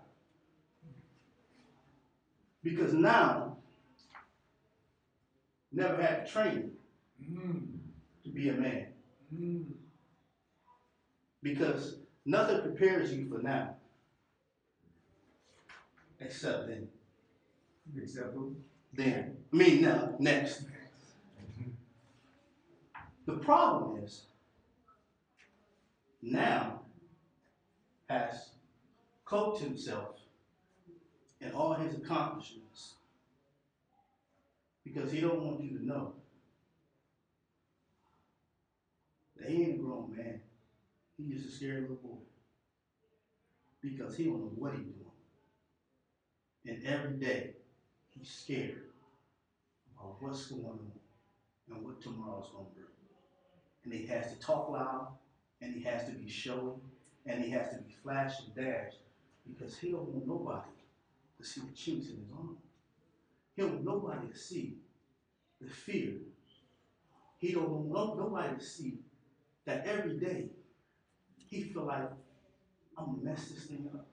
[2.63, 3.57] Because now,
[5.73, 6.73] never had the training
[7.23, 7.67] mm.
[8.25, 8.88] to be a man.
[11.43, 13.75] Because nothing prepares you for now.
[16.21, 16.89] Except then.
[17.97, 18.57] Except who?
[18.93, 19.37] Then.
[19.53, 20.65] I mean, now, next.
[23.27, 24.23] The problem is,
[26.23, 26.81] now
[28.09, 28.51] has
[29.25, 30.17] cloaked himself
[31.41, 32.95] in all his accomplishments
[34.83, 36.15] because he don't want you to know
[39.47, 40.41] he ain't grown man.
[41.17, 42.19] He just a scared little boy
[43.83, 45.05] because he don't know what he's doing.
[46.67, 47.55] And every day
[48.11, 48.83] he's scared
[49.95, 50.91] about what's going on
[51.71, 52.87] and what tomorrow's going to bring.
[53.85, 55.09] And he has to talk loud,
[55.61, 56.73] and he has to be showy,
[57.27, 58.93] and he has to be flash and dash
[59.47, 60.71] because he don't want nobody
[61.39, 62.57] to see the chinks in his armor.
[63.55, 64.77] He don't want nobody to see
[65.61, 66.13] the fear.
[67.39, 68.99] He don't want nobody to see
[69.69, 70.47] that every day
[71.47, 72.11] he feel like
[72.97, 74.07] I'm gonna mess this thing up.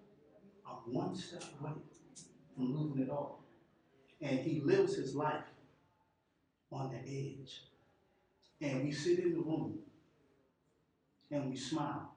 [0.67, 1.71] I'm one step away
[2.53, 3.45] from losing it all.
[4.19, 5.45] And he lives his life
[6.73, 7.61] on the edge.
[8.59, 9.79] And we sit in the room
[11.31, 12.11] and we smile.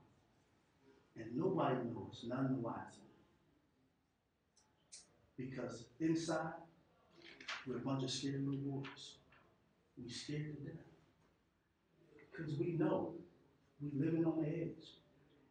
[1.17, 3.07] And nobody knows, none the wiser.
[5.37, 6.55] Because inside,
[7.69, 9.15] we're a bunch of scared little boys.
[9.97, 10.83] We scared to death.
[12.31, 13.15] Because we know
[13.81, 14.95] we're living on the edge.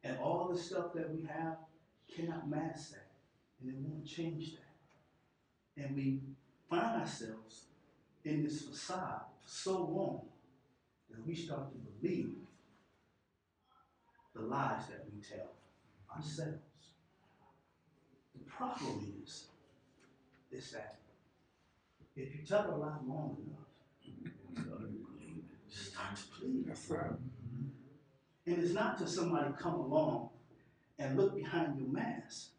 [0.03, 1.57] And all the stuff that we have
[2.13, 3.07] cannot mask that.
[3.61, 5.83] And it won't change that.
[5.83, 6.21] And we
[6.69, 7.65] find ourselves
[8.23, 10.21] in this facade for so long
[11.09, 12.35] that we start to believe
[14.35, 15.51] the lies that we tell
[16.15, 16.59] ourselves.
[18.35, 19.47] The problem is,
[20.51, 20.97] is that
[22.15, 23.67] if you tell a lie long enough,
[25.69, 26.69] start to believe it.
[26.69, 27.17] Yes, sir.
[28.47, 30.29] And it's not till somebody come along
[30.97, 32.51] and look behind your mask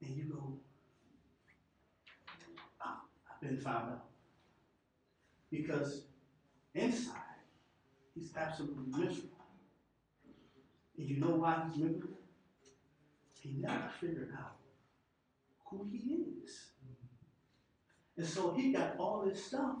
[0.00, 0.60] and you go,
[2.80, 4.06] "Ah, I've been found out.
[5.50, 6.06] Because
[6.72, 7.40] inside,
[8.14, 9.44] he's absolutely miserable.
[10.96, 12.20] And you know why he's miserable?
[13.40, 14.56] He never figured out
[15.64, 16.70] who he is.
[18.16, 19.78] And so he got all this stuff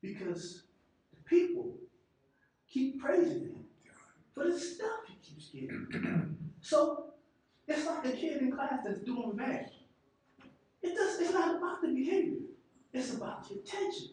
[0.00, 0.62] because
[1.10, 1.76] the people
[2.70, 3.64] keep praising him
[4.34, 6.36] for the stuff he keeps getting.
[6.60, 7.06] so
[7.66, 9.70] it's like a kid in class that's doing bad.
[10.82, 12.38] It does, it's not about the behavior.
[12.92, 14.10] It's about the attention.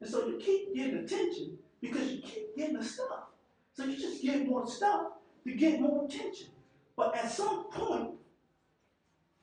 [0.00, 3.30] And so you keep getting attention because you keep getting the stuff.
[3.72, 5.12] So you just get more stuff
[5.44, 6.48] to get more attention.
[6.96, 8.10] But at some point,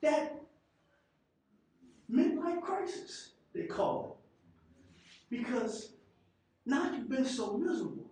[0.02, 0.36] that
[2.12, 5.38] midlife crisis, they call it.
[5.38, 5.94] Because
[6.66, 8.03] now you've been so miserable.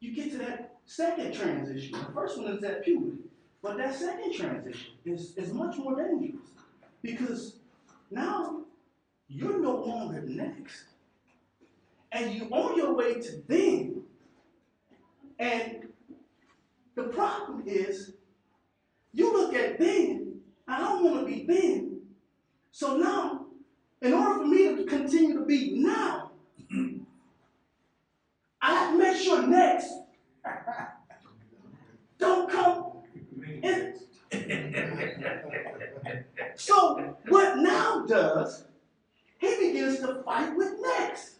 [0.00, 1.92] You get to that second transition.
[1.92, 3.22] The first one is that puberty.
[3.62, 6.46] But that second transition is, is much more dangerous.
[7.02, 7.56] Because
[8.10, 8.62] now
[9.28, 10.84] you're no longer next.
[12.12, 14.02] And you're on your way to then.
[15.38, 15.88] And
[16.94, 18.14] the problem is,
[19.12, 22.00] you look at then, I don't want to be then.
[22.70, 23.46] So now,
[24.00, 26.27] in order for me to continue to be now,
[28.98, 29.92] To make next
[32.18, 32.84] don't come
[33.62, 33.94] in.
[36.56, 38.64] So what now does,
[39.38, 41.36] he begins to fight with next.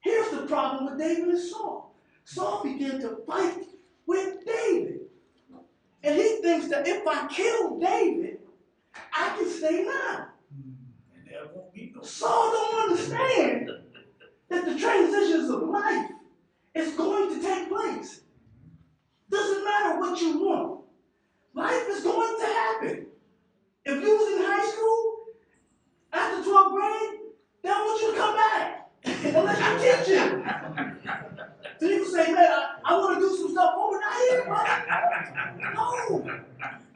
[0.00, 1.94] Here's the problem with David and Saul.
[2.24, 3.64] Saul began to fight
[4.06, 5.00] with David.
[6.02, 8.40] And he thinks that if I kill David,
[8.94, 10.28] I can stay now.
[11.14, 12.02] And there won't be no.
[12.02, 13.70] Saul don't understand
[14.48, 16.11] that the transitions of life
[16.74, 18.20] is going to take place.
[19.30, 20.80] Doesn't matter what you want.
[21.54, 23.06] Life is going to happen.
[23.84, 25.16] If you was in high school
[26.12, 27.20] after 12th grade,
[27.62, 30.44] they don't want you to come back unless you're teaching.
[31.80, 34.44] So you can say, man, I, I want to do some stuff over not here,
[34.44, 35.74] brother.
[35.74, 36.40] No.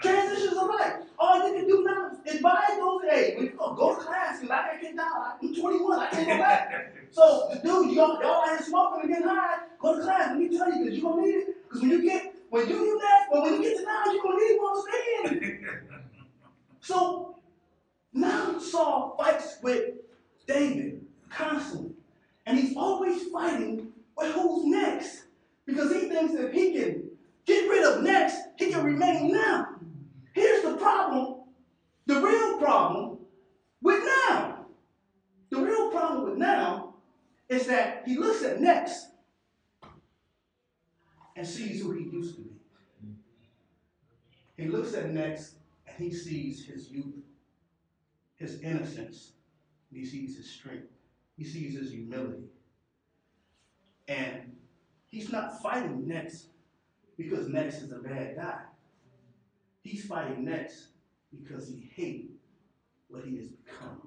[0.00, 0.92] Transitions of life.
[1.18, 3.02] All you can do now is buy those.
[3.10, 5.10] Hey, when you go, go to class, because I can't get down.
[5.42, 5.98] I'm 21.
[5.98, 6.92] I can't go back.
[7.10, 8.20] So, dude, y'all,
[8.86, 9.58] smoking and getting high.
[9.80, 10.28] Go to class.
[10.30, 11.62] Let me tell you, because you're going to need it.
[11.64, 14.38] Because when you get, when you do that, when you get to now, you're going
[14.38, 14.84] to need more
[15.28, 15.60] stand.
[16.80, 17.38] So,
[18.12, 19.94] now Saul fights with
[20.46, 21.92] David constantly.
[22.46, 25.24] And he's always fighting with who's next.
[25.66, 27.10] Because he thinks if he can
[27.44, 29.66] get rid of next, he can remain now.
[30.32, 31.40] Here's the problem
[32.06, 33.18] the real problem
[33.82, 34.66] with now.
[35.50, 36.85] The real problem with now
[37.48, 39.06] is that he looks at next
[41.36, 42.50] and sees who he used to be.
[44.56, 45.56] He looks at next
[45.86, 47.22] and he sees his youth,
[48.36, 49.32] his innocence,
[49.92, 50.88] he sees his strength,
[51.36, 52.44] he sees his humility.
[54.08, 54.56] And
[55.06, 56.46] he's not fighting next
[57.16, 58.60] because next is a bad guy.
[59.82, 60.88] He's fighting next
[61.30, 62.32] because he hates
[63.08, 64.00] what he has become.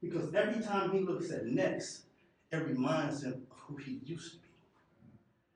[0.00, 2.05] Because every time he looks at next,
[2.52, 4.46] it reminds him of who he used to be.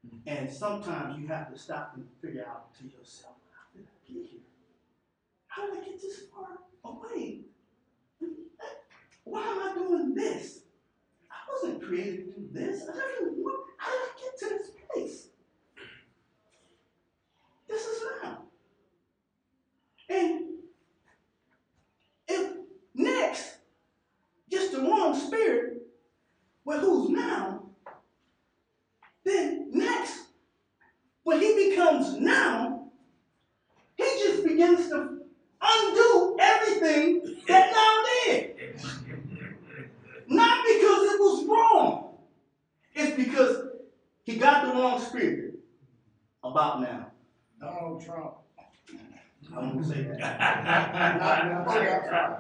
[0.06, 0.28] Mm-hmm.
[0.28, 4.30] And sometimes you have to stop and figure out to yourself, how did I get
[4.30, 4.40] here?
[5.46, 7.40] How did I get this far away?
[9.24, 10.62] Why am I doing this?
[11.30, 12.82] I wasn't created to do this.
[12.88, 15.26] I didn't, what, how did I get to this place?
[17.68, 18.42] This is now.
[20.08, 20.40] And
[22.26, 22.56] if
[22.94, 23.58] next
[24.50, 25.82] just the wrong spirit
[26.70, 27.60] with who's now,
[29.24, 30.28] then next,
[31.24, 32.86] when he becomes now,
[33.96, 35.18] he just begins to
[35.60, 38.54] undo everything that now did.
[40.28, 42.14] Not because it was wrong.
[42.94, 43.66] It's because
[44.22, 45.54] he got the wrong spirit
[46.44, 47.10] about now.
[47.60, 48.34] Donald Trump.
[49.56, 51.20] I'm gonna say that.
[51.66, 52.36] Donald Trump.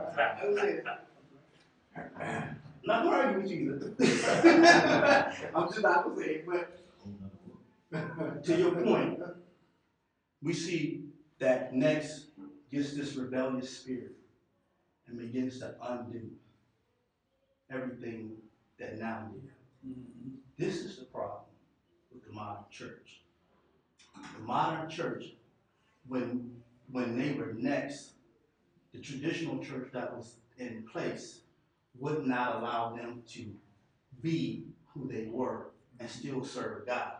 [2.84, 3.94] Not gonna argue with you either.
[5.54, 9.20] I'm just not gonna say it, but to your point,
[10.42, 11.04] we see
[11.38, 12.26] that next
[12.70, 14.12] gets this rebellious spirit
[15.06, 16.30] and begins to undo
[17.70, 18.32] everything
[18.78, 19.50] that now did.
[19.86, 20.34] Mm-hmm.
[20.56, 21.42] This is the problem
[22.12, 23.20] with the modern church.
[24.36, 25.34] The modern church,
[26.08, 26.50] when
[26.90, 28.12] when they were next,
[28.92, 31.40] the traditional church that was in place
[32.00, 33.44] would not allow them to
[34.22, 35.66] be who they were
[36.00, 37.12] and still serve God.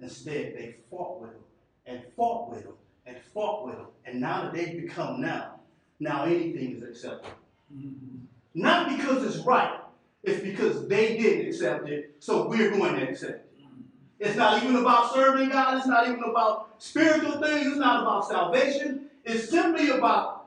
[0.00, 1.40] Instead, they fought with them
[1.86, 2.74] and fought with them
[3.06, 3.86] and fought with them.
[4.04, 5.60] And now that they've become now,
[5.98, 7.36] now anything is acceptable.
[7.74, 8.18] Mm-hmm.
[8.54, 9.80] Not because it's right,
[10.22, 13.60] it's because they didn't accept it, so we're going to accept it.
[13.60, 13.82] Mm-hmm.
[14.20, 18.28] It's not even about serving God, it's not even about spiritual things, it's not about
[18.28, 19.06] salvation.
[19.24, 20.46] It's simply about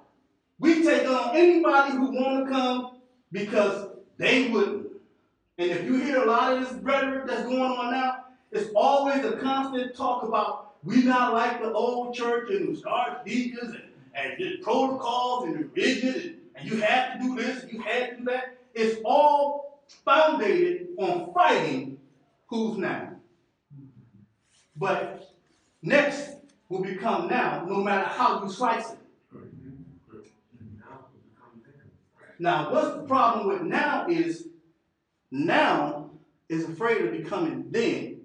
[0.60, 2.91] we take on anybody who want to come
[3.32, 4.88] because they wouldn't.
[5.58, 9.24] And if you hear a lot of this rhetoric that's going on now, it's always
[9.24, 13.84] a constant talk about we not like the old church and the archdeacons and,
[14.16, 18.10] and the protocols and the rigid and, and you have to do this you have
[18.10, 18.58] to do that.
[18.74, 22.00] It's all founded on fighting
[22.48, 23.14] who's now.
[24.76, 25.34] But
[25.82, 26.38] next
[26.70, 28.98] will become now, no matter how you slice it.
[32.42, 34.48] Now, what's the problem with now is
[35.30, 36.10] now
[36.50, 38.22] is afraid of becoming then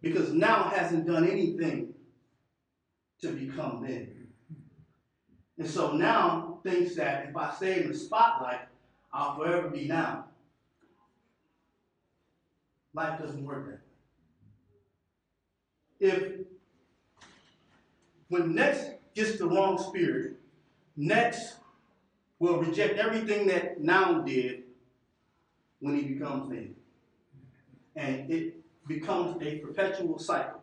[0.00, 1.92] because now hasn't done anything
[3.22, 4.28] to become then.
[5.58, 8.60] And so now thinks that if I stay in the spotlight,
[9.12, 10.26] I'll forever be now.
[12.94, 13.80] Life doesn't work that
[15.98, 16.12] way.
[16.14, 16.46] If
[18.28, 20.34] when next gets the wrong spirit,
[20.96, 21.56] next
[22.38, 24.64] will reject everything that now did
[25.80, 26.74] when he becomes then.
[27.94, 28.56] And it
[28.86, 30.60] becomes a perpetual cycle.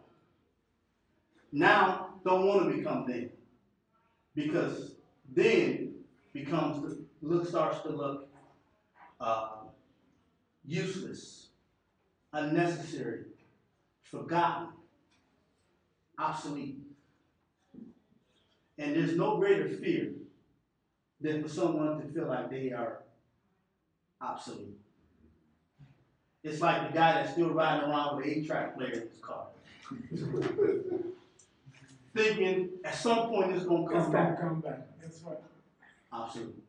[1.51, 3.29] Now don't want to become then.
[4.35, 4.95] Because
[5.33, 5.93] then
[6.31, 8.27] becomes the look starts to look
[9.19, 9.49] uh,
[10.65, 11.47] useless,
[12.33, 13.25] unnecessary,
[14.03, 14.69] forgotten,
[16.17, 16.79] obsolete.
[18.77, 20.13] And there's no greater fear
[21.21, 22.99] than for someone to feel like they are
[24.21, 24.77] obsolete.
[26.43, 29.47] It's like the guy that's still riding around with an eight-track player in his car.
[32.15, 34.39] Thinking at some point it's gonna It's come gonna back.
[34.39, 35.37] come back, that's right.
[36.11, 36.63] Obsolete.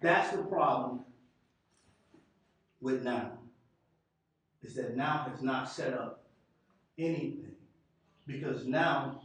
[0.00, 1.00] That's the problem
[2.80, 3.32] with now.
[4.62, 6.22] Is that now has not set up
[6.98, 7.52] anything.
[8.26, 9.22] Because now,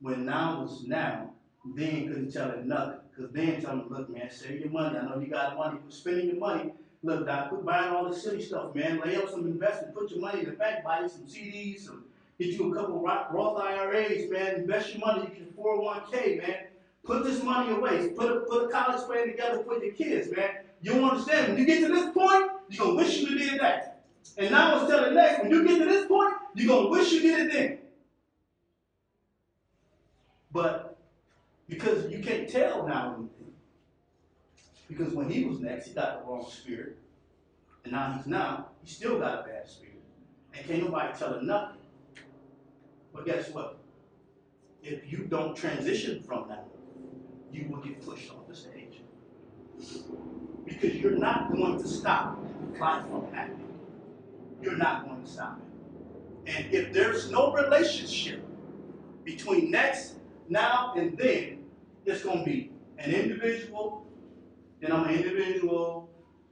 [0.00, 1.30] when now was now,
[1.64, 3.00] then couldn't tell it nothing.
[3.10, 4.98] Because then tell them, look, man, save your money.
[4.98, 6.72] I know you got money, quit spending your money.
[7.02, 9.00] Look, Doc, quit buying all this silly stuff, man.
[9.04, 12.04] Lay up some investment, put your money in the bank, buy you some CDs, some,
[12.38, 14.56] get you a couple Ro- Roth IRAs, man.
[14.56, 16.56] Invest your money, you can 401k, man.
[17.04, 18.08] Put this money away.
[18.08, 20.50] Put a, put a college plan together for your kids, man.
[20.80, 21.48] You understand.
[21.48, 24.00] When you get to this point, you're going to wish you did that.
[24.38, 27.12] And now it's telling next, when you get to this point, you're going to wish
[27.12, 27.78] you did it then.
[30.50, 30.96] But
[31.68, 33.24] because you can't tell now.
[34.88, 36.98] Because when he was next, he got the wrong spirit.
[37.84, 40.02] And now he's now, he still got a bad spirit.
[40.54, 41.78] And can't nobody tell him nothing.
[43.12, 43.78] But guess what?
[44.82, 46.66] If you don't transition from that,
[47.50, 49.00] you will get pushed off the stage.
[50.64, 52.38] Because you're not going to stop
[52.78, 53.78] life from happening.
[54.62, 55.58] You're not going to stop
[56.46, 56.54] it.
[56.56, 58.44] And if there's no relationship
[59.24, 60.14] between next,
[60.48, 61.53] now, and then,
[62.06, 64.06] it's going to be an individual,
[64.80, 66.10] then I'm an individual,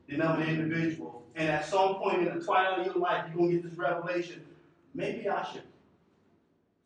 [0.08, 1.22] then I'm an individual.
[1.34, 3.78] And at some point in the twilight of your life, you're going to get this
[3.78, 4.42] revelation.
[4.94, 5.62] Maybe I should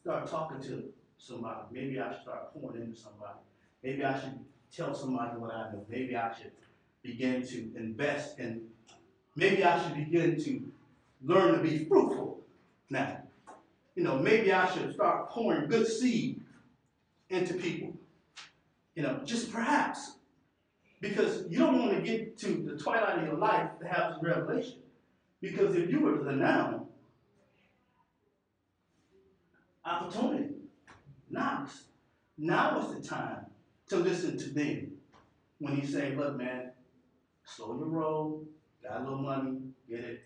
[0.03, 0.85] start talking to
[1.19, 1.61] somebody.
[1.73, 3.39] Maybe I should start pouring into somebody.
[3.83, 4.39] Maybe I should
[4.75, 5.85] tell somebody what I know.
[5.89, 6.53] Maybe I should
[7.03, 8.62] begin to invest in,
[9.35, 10.73] maybe I should begin to
[11.23, 12.41] learn to be fruitful
[12.91, 13.23] now.
[13.95, 16.41] You know, maybe I should start pouring good seed
[17.31, 17.95] into people.
[18.97, 20.16] You know, just perhaps.
[21.01, 24.22] Because you don't want to get to the twilight of your life to have this
[24.22, 24.78] revelation.
[25.40, 26.88] Because if you were to the now,
[29.84, 30.55] opportunity
[31.30, 31.84] knocks.
[32.38, 33.47] Now is the time
[33.88, 34.92] to listen to them.
[35.59, 36.72] When he say, look, man,
[37.44, 38.44] slow your roll,
[38.82, 40.22] got a little money, get it.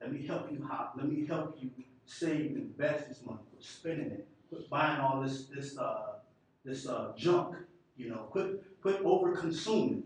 [0.00, 1.70] Let me help you how, let me help you
[2.06, 6.14] save and invest this money, quit spending it, quit buying all this this uh
[6.64, 7.56] this uh junk,
[7.98, 10.04] you know, quit quit over consuming.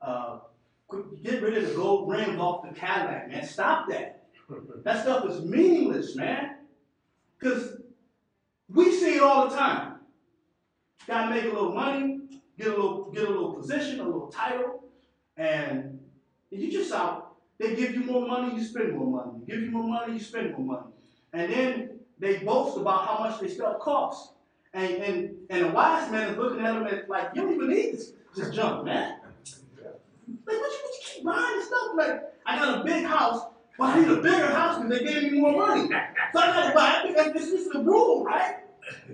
[0.00, 0.38] Uh
[0.86, 3.44] quit get rid of the gold rims off the Cadillac, man.
[3.44, 4.18] Stop that.
[4.84, 6.56] That stuff is meaningless, man.
[7.40, 7.78] Cause
[8.68, 9.96] we see it all the time.
[11.06, 12.20] Gotta make a little money,
[12.58, 14.84] get a little, get a little position, a little title,
[15.36, 15.98] and
[16.50, 17.36] you just out.
[17.58, 19.40] They give you more money, you spend more money.
[19.40, 20.92] They give you more money, you spend more money.
[21.32, 24.34] And then they boast about how much their stuff costs.
[24.74, 27.68] And and and the wise man is looking at him and like, you don't even
[27.68, 29.18] need this, this junk, man.
[30.46, 31.88] Like, what you, what you keep buying this stuff?
[31.96, 33.42] Like, I got a big house,
[33.78, 35.88] but I need a bigger house because they gave me more money.
[36.32, 38.56] So I gotta buy it because this is the rule, right?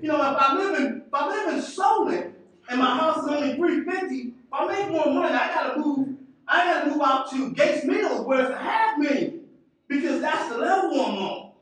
[0.01, 2.35] You know, if I live in if I live in Solon
[2.69, 6.17] and my house is only 350, if I make more money, I gotta move,
[6.47, 9.41] I gotta move out to Gates Mills where it's a half million.
[9.89, 11.53] Because that's the level I'm on.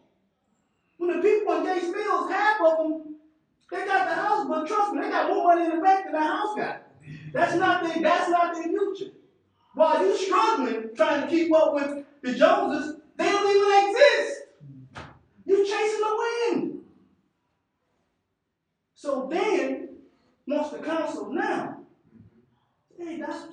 [0.99, 3.16] When the people in Gates Mills, half of them,
[3.71, 6.13] they got the house, but trust me, they got more money in the bank than
[6.13, 6.83] that house got.
[7.33, 9.13] That's not their, that's not their future.
[9.75, 14.41] While you struggling trying to keep up with the Joneses, they don't even exist.
[15.45, 16.17] You're chasing the
[16.53, 16.81] wind.
[18.95, 19.89] So then,
[20.47, 21.81] wants the council now.
[22.97, 23.47] Hey, that's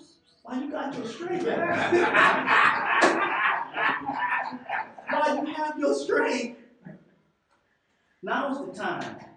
[0.44, 1.46] Why you got your strength.
[5.10, 6.56] Why you have your string?
[8.22, 9.33] Now is the time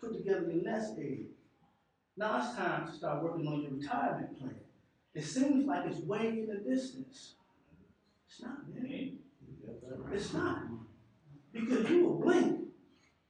[0.00, 1.26] put together your nest egg.
[2.16, 4.54] Now it's time to start working on your retirement plan.
[5.14, 7.34] It seems like it's way in the distance.
[8.28, 9.18] It's not, man.
[10.12, 10.62] It's not.
[11.52, 12.60] Because you will blink.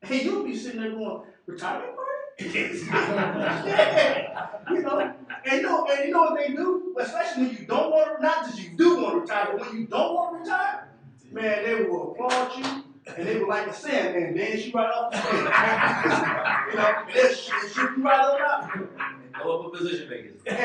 [0.02, 2.10] And you'll be sitting there going, retirement party?
[2.54, 4.46] yeah.
[4.70, 6.94] You know, and you know, and you know what they do?
[6.98, 9.80] Especially when you don't want to, not just you do want to retire, but when
[9.80, 10.88] you don't want to retire,
[11.32, 15.12] man, they will applaud you and they will like a sandman, dance you right off
[15.12, 15.32] the stage.
[16.70, 19.42] you know, and they'll sh- they'll shoot you right on up.
[19.42, 20.40] Go up a position makers.
[20.46, 20.58] And,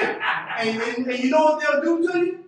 [0.60, 2.40] and, and, and you know what they'll do to you?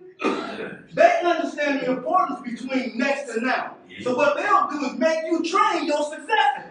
[0.92, 3.76] They understand the importance between next and now.
[4.02, 6.70] So what they'll do is make you train your successor.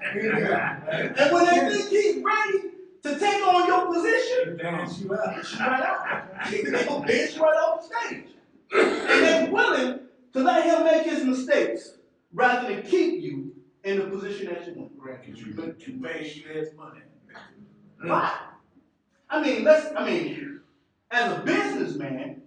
[1.17, 2.69] And when they think he's ready
[3.03, 5.35] to take on your position, Dance you out.
[5.35, 6.51] dance you right out.
[6.51, 8.25] They'll dance you right off the stage.
[8.73, 9.99] And they're willing
[10.33, 11.96] to let him make his mistakes
[12.37, 13.51] rather than keep you
[13.83, 15.25] in the position that you want.
[15.25, 16.23] cause you look too bad,
[16.77, 17.01] money.
[18.01, 18.37] Why?
[19.29, 20.61] I mean, let's, I mean,
[21.09, 22.43] as a businessman,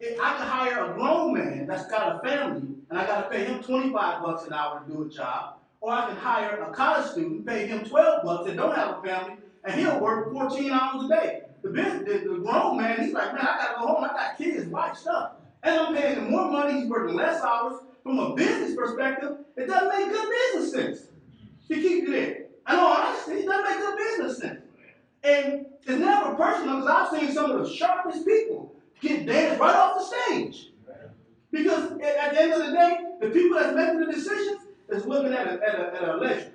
[0.00, 3.44] if I could hire a grown man that's got a family and I gotta pay
[3.44, 7.06] him twenty-five bucks an hour to do a job, or I can hire a college
[7.06, 11.04] student, pay him twelve bucks and don't have a family, and he'll work fourteen hours
[11.04, 11.42] a day.
[11.62, 14.36] The business, the, the grown man, he's like, man, I gotta go home, I got
[14.36, 15.32] kids, wife, stuff.
[15.62, 17.76] And I'm paying him more money, he's working less hours.
[18.06, 21.08] From a business perspective, it doesn't make good business sense
[21.66, 22.44] to keep you there.
[22.64, 24.60] I know honestly, it doesn't make good business sense.
[25.24, 29.74] And it's never personal because I've seen some of the sharpest people get danced right
[29.74, 30.68] off the stage.
[31.50, 31.98] Because at,
[32.32, 35.52] the end of the day, the people that's making the decisions is looking at a,
[35.54, 36.50] at a, at a.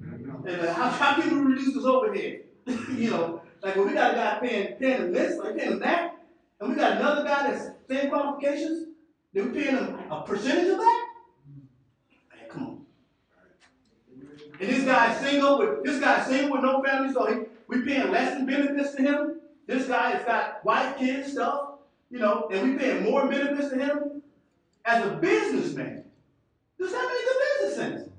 [0.00, 2.40] And uh, how, how can we reduce this overhead?
[2.66, 6.16] you know, like when we got a guy paying, paying this, like paying that,
[6.60, 8.87] and we got another guy that's same qualifications,
[9.32, 11.06] then we paying him a percentage of that?
[12.48, 12.86] Come on.
[14.60, 18.10] And this guy's single with this guy's single with no family, so he, we paying
[18.10, 19.40] less in benefits to him.
[19.66, 21.72] This guy has got wife, kids, stuff,
[22.10, 24.22] you know, and we paying more benefits to him.
[24.84, 26.04] As a businessman,
[26.78, 28.10] does that make good business sense?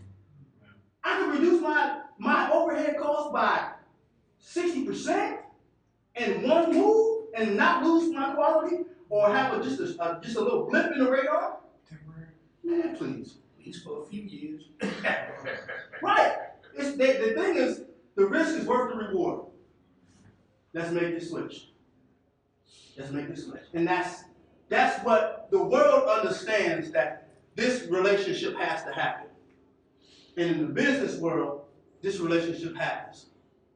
[1.04, 3.72] I can reduce my my overhead cost by
[4.38, 5.40] sixty percent
[6.16, 10.38] in one move and not lose my quality, or have a, just a, a just
[10.38, 11.58] a little blip in the radar.
[11.88, 12.28] Temporary.
[12.64, 13.38] Man, please.
[13.60, 14.64] At least for a few years.
[16.02, 16.34] Right.
[16.76, 17.82] It's, the, the thing is,
[18.16, 19.42] the risk is worth the reward.
[20.74, 21.70] Let's make the switch.
[22.98, 23.64] Let's make the switch.
[23.74, 24.24] And that's
[24.70, 29.28] that's what the world understands that this relationship has to happen.
[30.38, 31.64] And in the business world,
[32.02, 33.28] this relationship happens.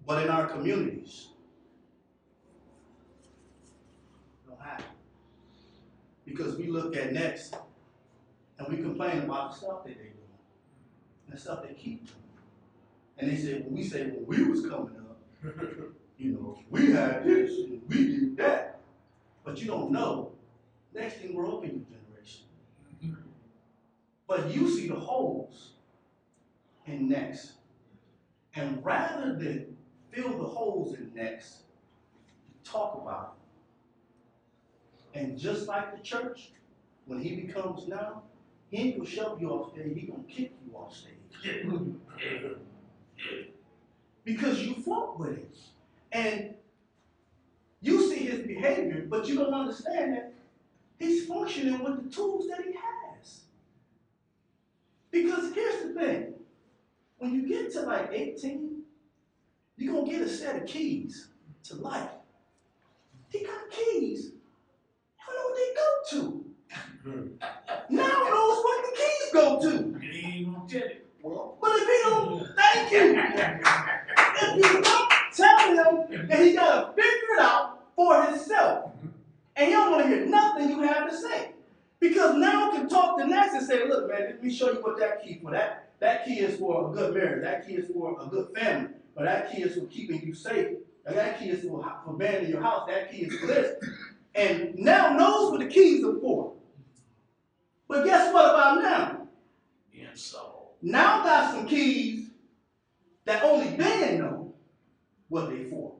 [0.06, 1.30] But in our communities,
[4.46, 4.86] it don't happen.
[6.34, 7.56] Because we look at next
[8.58, 10.10] and we complain about the stuff that they do
[11.28, 12.18] and the stuff they keep doing.
[13.20, 15.20] And they say, when we say when we was coming up,
[16.18, 18.80] you know, we had this and we did that.
[19.44, 20.32] But you don't know.
[20.92, 22.46] Next thing we're up in your generation.
[24.28, 25.74] But you see the holes
[26.88, 27.54] in next.
[28.56, 29.78] And rather than
[30.12, 31.58] fill the holes in next,
[32.64, 33.43] talk about it.
[35.14, 36.52] And just like the church,
[37.06, 38.24] when he becomes now,
[38.70, 41.14] he ain't gonna shove you off stage, he gonna kick you off stage.
[44.26, 45.48] Because you fought with him.
[46.14, 46.54] And
[47.82, 50.34] you see his behavior, but you don't understand that
[50.98, 53.42] he's functioning with the tools that he has.
[55.12, 56.34] Because here's the thing.
[57.18, 58.82] When you get to like 18,
[59.78, 61.28] you're gonna get a set of keys
[61.66, 62.10] to life.
[63.30, 64.26] He got keys.
[64.26, 66.46] You don't know what they go to.
[67.90, 70.00] Now knows what the keys go to.
[70.00, 70.98] He ain't gonna tell you.
[71.22, 73.16] Well, But if he don't, thank you.
[74.36, 75.60] If you don't tell
[76.10, 78.92] him that he gotta figure it out for himself,
[79.56, 81.52] and he don't want to hear nothing you have to say,
[82.00, 84.82] because now he can talk to next and say, "Look, man, let me show you
[84.82, 85.52] what that key for.
[85.52, 87.44] That that key is for a good marriage.
[87.44, 88.90] That key is for a good family.
[89.16, 90.78] But that key is for keeping you safe.
[91.06, 92.88] And that key is for for managing your house.
[92.90, 93.76] That key is for this."
[94.36, 96.54] And now knows what the keys are for.
[97.88, 99.24] But guess what about now?
[100.14, 100.70] being so.
[100.82, 102.30] Now got some keys
[103.26, 104.54] that only Ben know
[105.30, 105.94] what they for.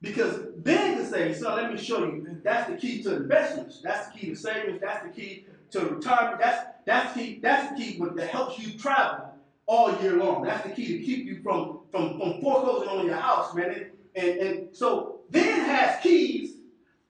[0.00, 2.40] Because Ben can say, son, let me show you.
[2.42, 3.80] That's the key to investments.
[3.82, 4.80] That's the key to savings.
[4.80, 6.40] That's the key to retirement.
[6.40, 7.40] That's that's the key.
[7.40, 9.34] That's the key that helps you travel
[9.66, 10.42] all year long.
[10.42, 13.70] That's the key to keep you from from, from foreclosing on your house, man.
[13.70, 16.56] And, and and so Ben has keys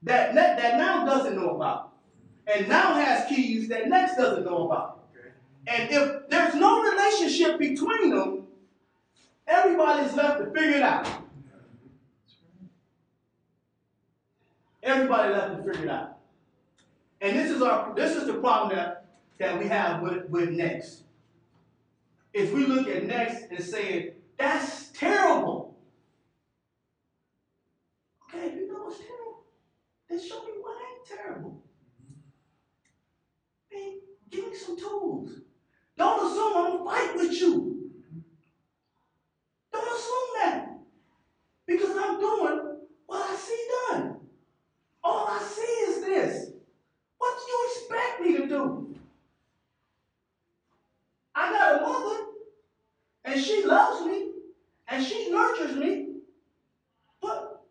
[0.05, 1.93] that ne- that now doesn't know about,
[2.47, 5.05] and now has keys that next doesn't know about.
[5.67, 8.47] And if there's no relationship between them,
[9.47, 11.09] everybody's left to figure it out.
[14.83, 16.19] Everybody left to figure it out.
[17.21, 19.07] And this is our this is the problem that,
[19.39, 21.05] that we have with, with next.
[22.35, 25.77] If we look at next and say, that's terrible.
[28.25, 29.45] Okay, if you know what's terrible,
[30.13, 31.59] then show me what ain't terrible.
[33.73, 33.93] Man,
[34.31, 35.31] give me some tools.
[35.97, 37.91] Don't assume I'm gonna fight with you.
[39.73, 40.67] Don't assume that.
[41.67, 44.19] Because I'm doing what I see done.
[45.03, 46.51] All I see is this.
[47.17, 48.95] What do you expect me to do?
[51.35, 52.21] I got a mother,
[53.25, 54.29] and she loves me,
[54.89, 56.09] and she nurtures me.
[57.21, 57.63] But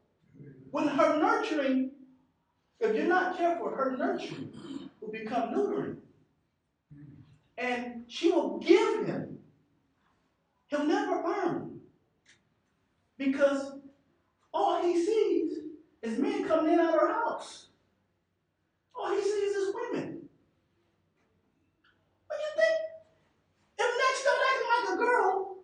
[0.72, 1.91] when her nurturing,
[2.82, 4.52] if you're not careful, her nurturing
[5.00, 5.98] will become neutering.
[7.58, 9.38] And she will give him.
[10.68, 11.80] He'll never earn.
[13.18, 13.80] Because
[14.52, 15.60] all he sees
[16.02, 17.68] is men coming in out of her house.
[18.96, 20.22] All he sees is women.
[22.28, 22.78] What do you think?
[23.78, 25.56] If next door acting like a girl,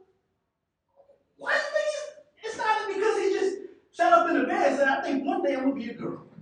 [1.38, 3.56] why do you think he's, it's not because he just
[3.92, 5.94] sat up in the bed and said, I think one day I'm gonna be a
[5.94, 6.37] girl.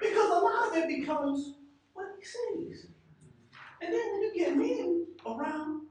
[0.00, 1.54] Because a lot of it becomes
[1.92, 2.86] what he sees.
[3.82, 5.86] And then you get men around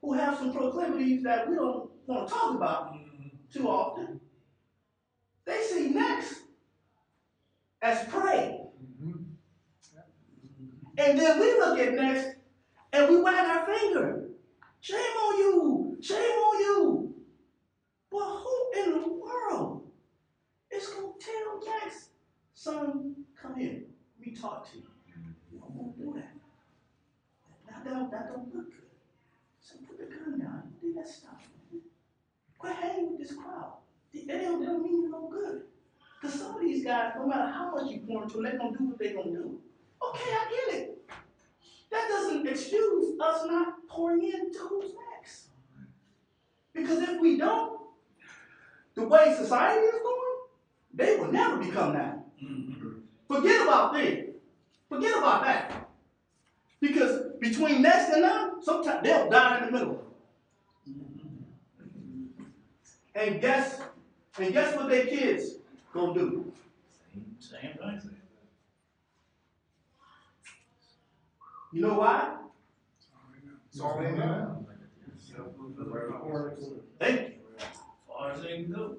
[0.00, 2.96] who have some proclivities that we don't want to talk about
[3.52, 4.20] too often,
[5.46, 6.42] they see next
[7.82, 8.60] as prey.
[10.96, 12.36] And then we look at next
[12.92, 14.28] and we wag our finger.
[14.80, 15.98] Shame on you!
[16.00, 17.14] Shame on you!
[18.10, 19.83] Well, who in the world
[20.82, 22.08] going to tell next,
[22.54, 23.82] son, come here,
[24.18, 24.84] let me talk to you.
[25.52, 26.32] You don't want to do that.
[27.68, 28.82] That don't, that don't look good.
[29.60, 30.62] So put the gun down.
[30.80, 31.48] Do that stuff.
[32.58, 33.74] Quit hanging with this crowd.
[34.12, 35.62] They, don't, they don't mean you no good.
[36.20, 38.72] Because some of these guys, no matter how much you pour into them, they're going
[38.72, 39.60] to do what they're going to do.
[40.02, 40.98] Okay, I get it.
[41.90, 45.48] That doesn't excuse us not pouring into who's next.
[46.72, 47.80] Because if we don't,
[48.94, 50.23] the way society is going,
[50.94, 52.18] they will never become that.
[52.42, 52.98] Mm-hmm.
[53.28, 54.26] Forget about them.
[54.88, 55.88] Forget about that.
[56.80, 60.04] Because between next and now, sometimes they'll die in the middle.
[60.88, 62.44] Mm-hmm.
[63.14, 63.80] And guess,
[64.38, 65.54] and guess what their kids
[65.92, 66.52] gonna do?
[67.38, 68.10] Same, same thing.
[71.72, 72.36] You know why?
[73.68, 74.64] It's all they know.
[77.00, 77.34] Thank you.
[77.58, 77.64] As
[78.06, 78.98] far as they can go.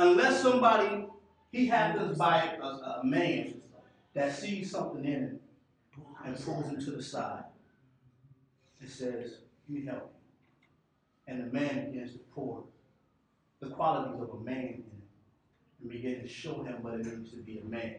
[0.00, 1.04] Unless somebody,
[1.52, 3.60] he happens by a, a man
[4.14, 5.40] that sees something in him
[6.24, 7.44] and pulls him to the side
[8.80, 10.14] and says, you me help
[10.58, 10.68] you.
[11.26, 12.64] And the man begins to pour
[13.60, 15.02] the qualities of a man in him
[15.82, 17.96] and begin to show him what it means to be a man.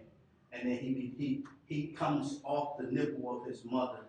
[0.52, 4.08] And then he, he, he comes off the nipple of his mother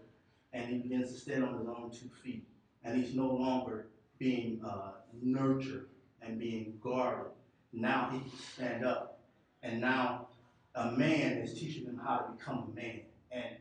[0.55, 2.47] and he begins to stand on his own two feet.
[2.85, 3.89] And he's no longer
[4.19, 5.89] being uh, nurtured
[6.23, 7.33] and being guarded.
[7.73, 9.19] Now he can stand up.
[9.63, 10.29] And now
[10.75, 13.01] a man is teaching him how to become a man.
[13.31, 13.57] And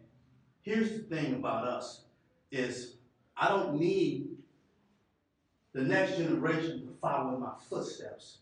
[0.62, 2.02] here's the thing about us
[2.52, 2.96] is
[3.38, 4.28] I don't need
[5.74, 8.40] the next generation to follow in my footsteps.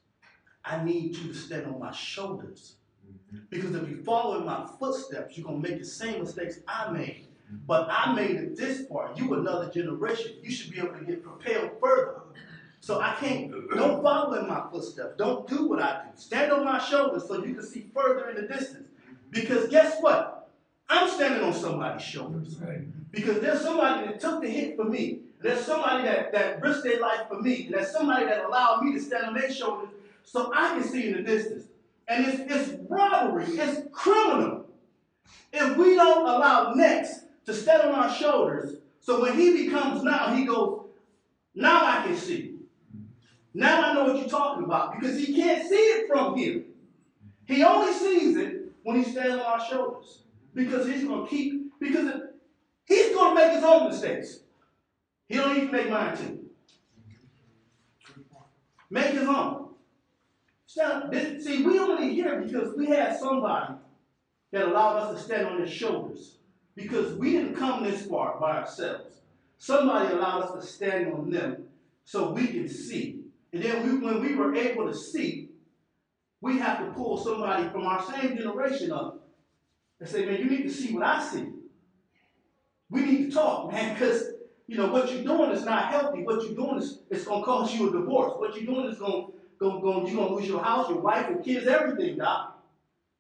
[0.66, 2.76] I need you to stand on my shoulders.
[3.08, 3.46] Mm-hmm.
[3.50, 7.28] Because if you follow in my footsteps, you're gonna make the same mistakes I made.
[7.48, 7.58] Mm-hmm.
[7.68, 9.12] But I made it this far.
[9.16, 10.34] You another generation.
[10.42, 12.19] You should be able to get propelled further.
[12.90, 15.16] So I can't, don't follow in my footsteps.
[15.16, 16.10] Don't do what I do.
[16.16, 18.88] Stand on my shoulders so you can see further in the distance.
[19.30, 20.50] Because guess what?
[20.90, 22.58] I'm standing on somebody's shoulders.
[23.12, 25.20] Because there's somebody that took the hit for me.
[25.40, 27.66] There's somebody that, that risked their life for me.
[27.66, 29.90] And there's somebody that allowed me to stand on their shoulders
[30.24, 31.66] so I can see in the distance.
[32.08, 34.66] And it's, it's robbery, it's criminal.
[35.54, 40.34] If we don't allow next to stand on our shoulders, so when he becomes now,
[40.34, 40.88] he goes,
[41.54, 42.56] now I can see.
[43.60, 46.64] Now I know what you're talking about because he can't see it from here.
[47.46, 50.22] He only sees it when he stands on our shoulders
[50.54, 52.22] because he's going to keep, because
[52.86, 54.40] he's going to make his own mistakes.
[55.28, 56.46] He don't to make mine too.
[58.90, 59.72] Make his own.
[60.66, 63.74] See, we only here because we had somebody
[64.52, 66.38] that allowed us to stand on his shoulders
[66.76, 69.18] because we didn't come this far by ourselves.
[69.58, 71.66] Somebody allowed us to stand on them
[72.06, 73.19] so we can see.
[73.54, 75.50] And then we, when we were able to see,
[76.42, 79.28] we have to pull somebody from our same generation up
[80.00, 81.52] and say, man, you need to see what I see.
[82.90, 84.24] We need to talk, man, because
[84.68, 86.24] you know what you're doing is not healthy.
[86.24, 88.34] What you're doing is it's gonna cost you a divorce.
[88.38, 89.28] What you're doing is gonna
[89.60, 92.64] go go you're gonna lose your house, your wife, your kids, everything, doc.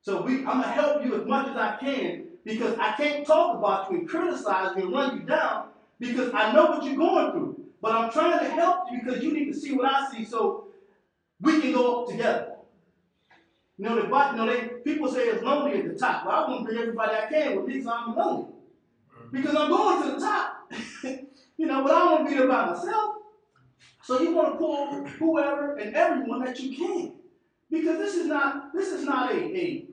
[0.01, 3.57] So we I'm gonna help you as much as I can because I can't talk
[3.57, 5.69] about you and criticize you and run you down
[5.99, 7.65] because I know what you're going through.
[7.81, 10.67] But I'm trying to help you because you need to see what I see so
[11.39, 12.55] we can go up together.
[13.77, 16.25] You know, the you know, they people say it's lonely at the top.
[16.25, 18.51] Well, I want to bring everybody I can with me because I'm lonely.
[18.51, 19.35] Mm-hmm.
[19.37, 20.71] Because I'm going to the top.
[21.57, 23.15] you know, but I don't want to be there by myself.
[24.03, 27.13] So you want to pull whoever and everyone that you can.
[27.71, 29.85] Because this is not this is not a, a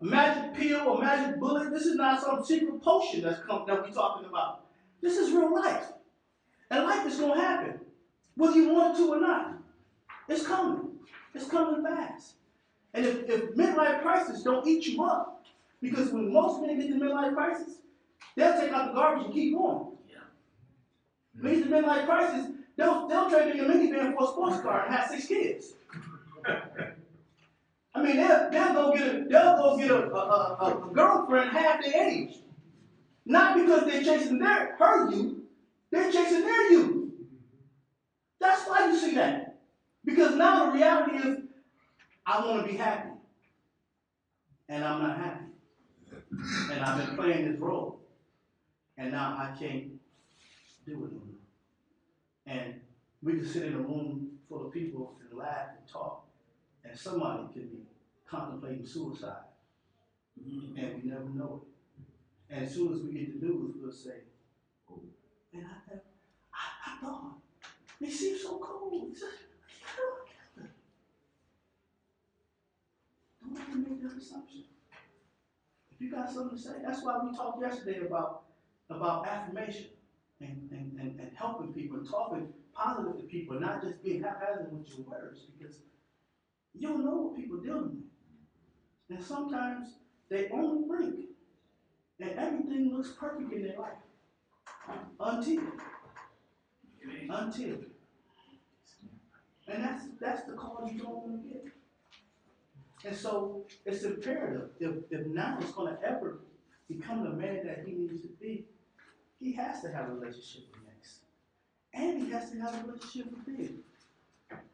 [0.00, 1.72] magic pill or magic bullet.
[1.72, 4.66] This is not some secret potion that's come that we're talking about.
[5.00, 5.86] This is real life.
[6.70, 7.80] And life is gonna happen.
[8.36, 9.54] Whether you want it to or not.
[10.28, 10.90] It's coming.
[11.34, 12.34] It's coming fast.
[12.94, 15.44] And if, if midlife crisis don't eat you up,
[15.82, 17.78] because when most men get to midlife crisis,
[18.36, 19.88] they'll take out the garbage and keep going.
[20.08, 20.18] Yeah.
[21.40, 24.60] When you get to midlife crisis, they'll, they'll trade in your minivan for a sports
[24.62, 25.74] car and have six kids.
[27.94, 31.50] I mean, they'll, they'll go get a, they'll go get a, a, a, a girlfriend
[31.50, 32.36] half their age.
[33.26, 35.33] Not because they're chasing their her youth,
[35.94, 37.12] they're chasing their youth.
[38.40, 39.60] That's why you see that.
[40.04, 41.38] Because now the reality is,
[42.26, 43.10] I want to be happy.
[44.68, 45.44] And I'm not happy.
[46.72, 48.00] And I've been playing this role.
[48.96, 49.92] And now I can't
[50.86, 51.34] do it no more.
[52.46, 52.80] And
[53.22, 56.26] we can sit in a room full of people and laugh and talk.
[56.84, 57.82] And somebody could be
[58.26, 59.44] contemplating suicide.
[60.36, 62.54] And we never know it.
[62.54, 64.24] And as soon as we get the news, we'll say,
[64.90, 65.00] oh,
[65.54, 67.34] man, I, I, I thought
[68.00, 69.08] they seem so cold.
[69.10, 69.32] It's just-
[73.42, 74.64] Don't ever make that assumption.
[75.92, 78.42] If you got something to say, that's why we talked yesterday about,
[78.90, 79.86] about affirmation
[80.40, 84.72] and, and, and, and helping people and talking positive to people, not just being haphazard
[84.72, 85.76] with your words, because
[86.74, 88.02] you don't know what people are dealing
[89.08, 89.16] with.
[89.16, 89.88] And sometimes
[90.28, 91.26] they only blink,
[92.20, 94.03] and everything looks perfect in their life.
[95.20, 95.62] Until,
[97.30, 97.76] until.
[99.66, 101.64] And that's, that's the call you don't want to get.
[103.04, 106.40] And so it's imperative, if, if now is gonna ever
[106.88, 108.64] become the man that he needs to be,
[109.40, 111.18] he has to have a relationship with next.
[111.92, 113.78] And he has to have a relationship with them.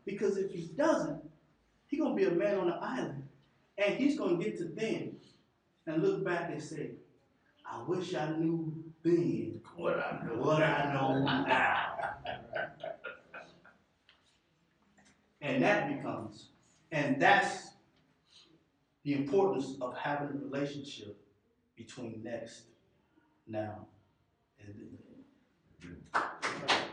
[0.04, 1.22] Because if he doesn't,
[1.88, 3.24] he's gonna be a man on the island.
[3.78, 5.16] And he's gonna get to them
[5.86, 6.90] and look back and say,
[7.66, 8.72] I wish I knew
[9.02, 10.34] then What I know.
[10.42, 11.96] what I know now.
[15.40, 16.50] And that becomes,
[16.92, 17.70] and that's
[19.04, 21.18] the importance of having a relationship
[21.76, 22.64] between next,
[23.46, 23.86] now,
[24.60, 24.98] and then.
[25.82, 26.89] Mm-hmm.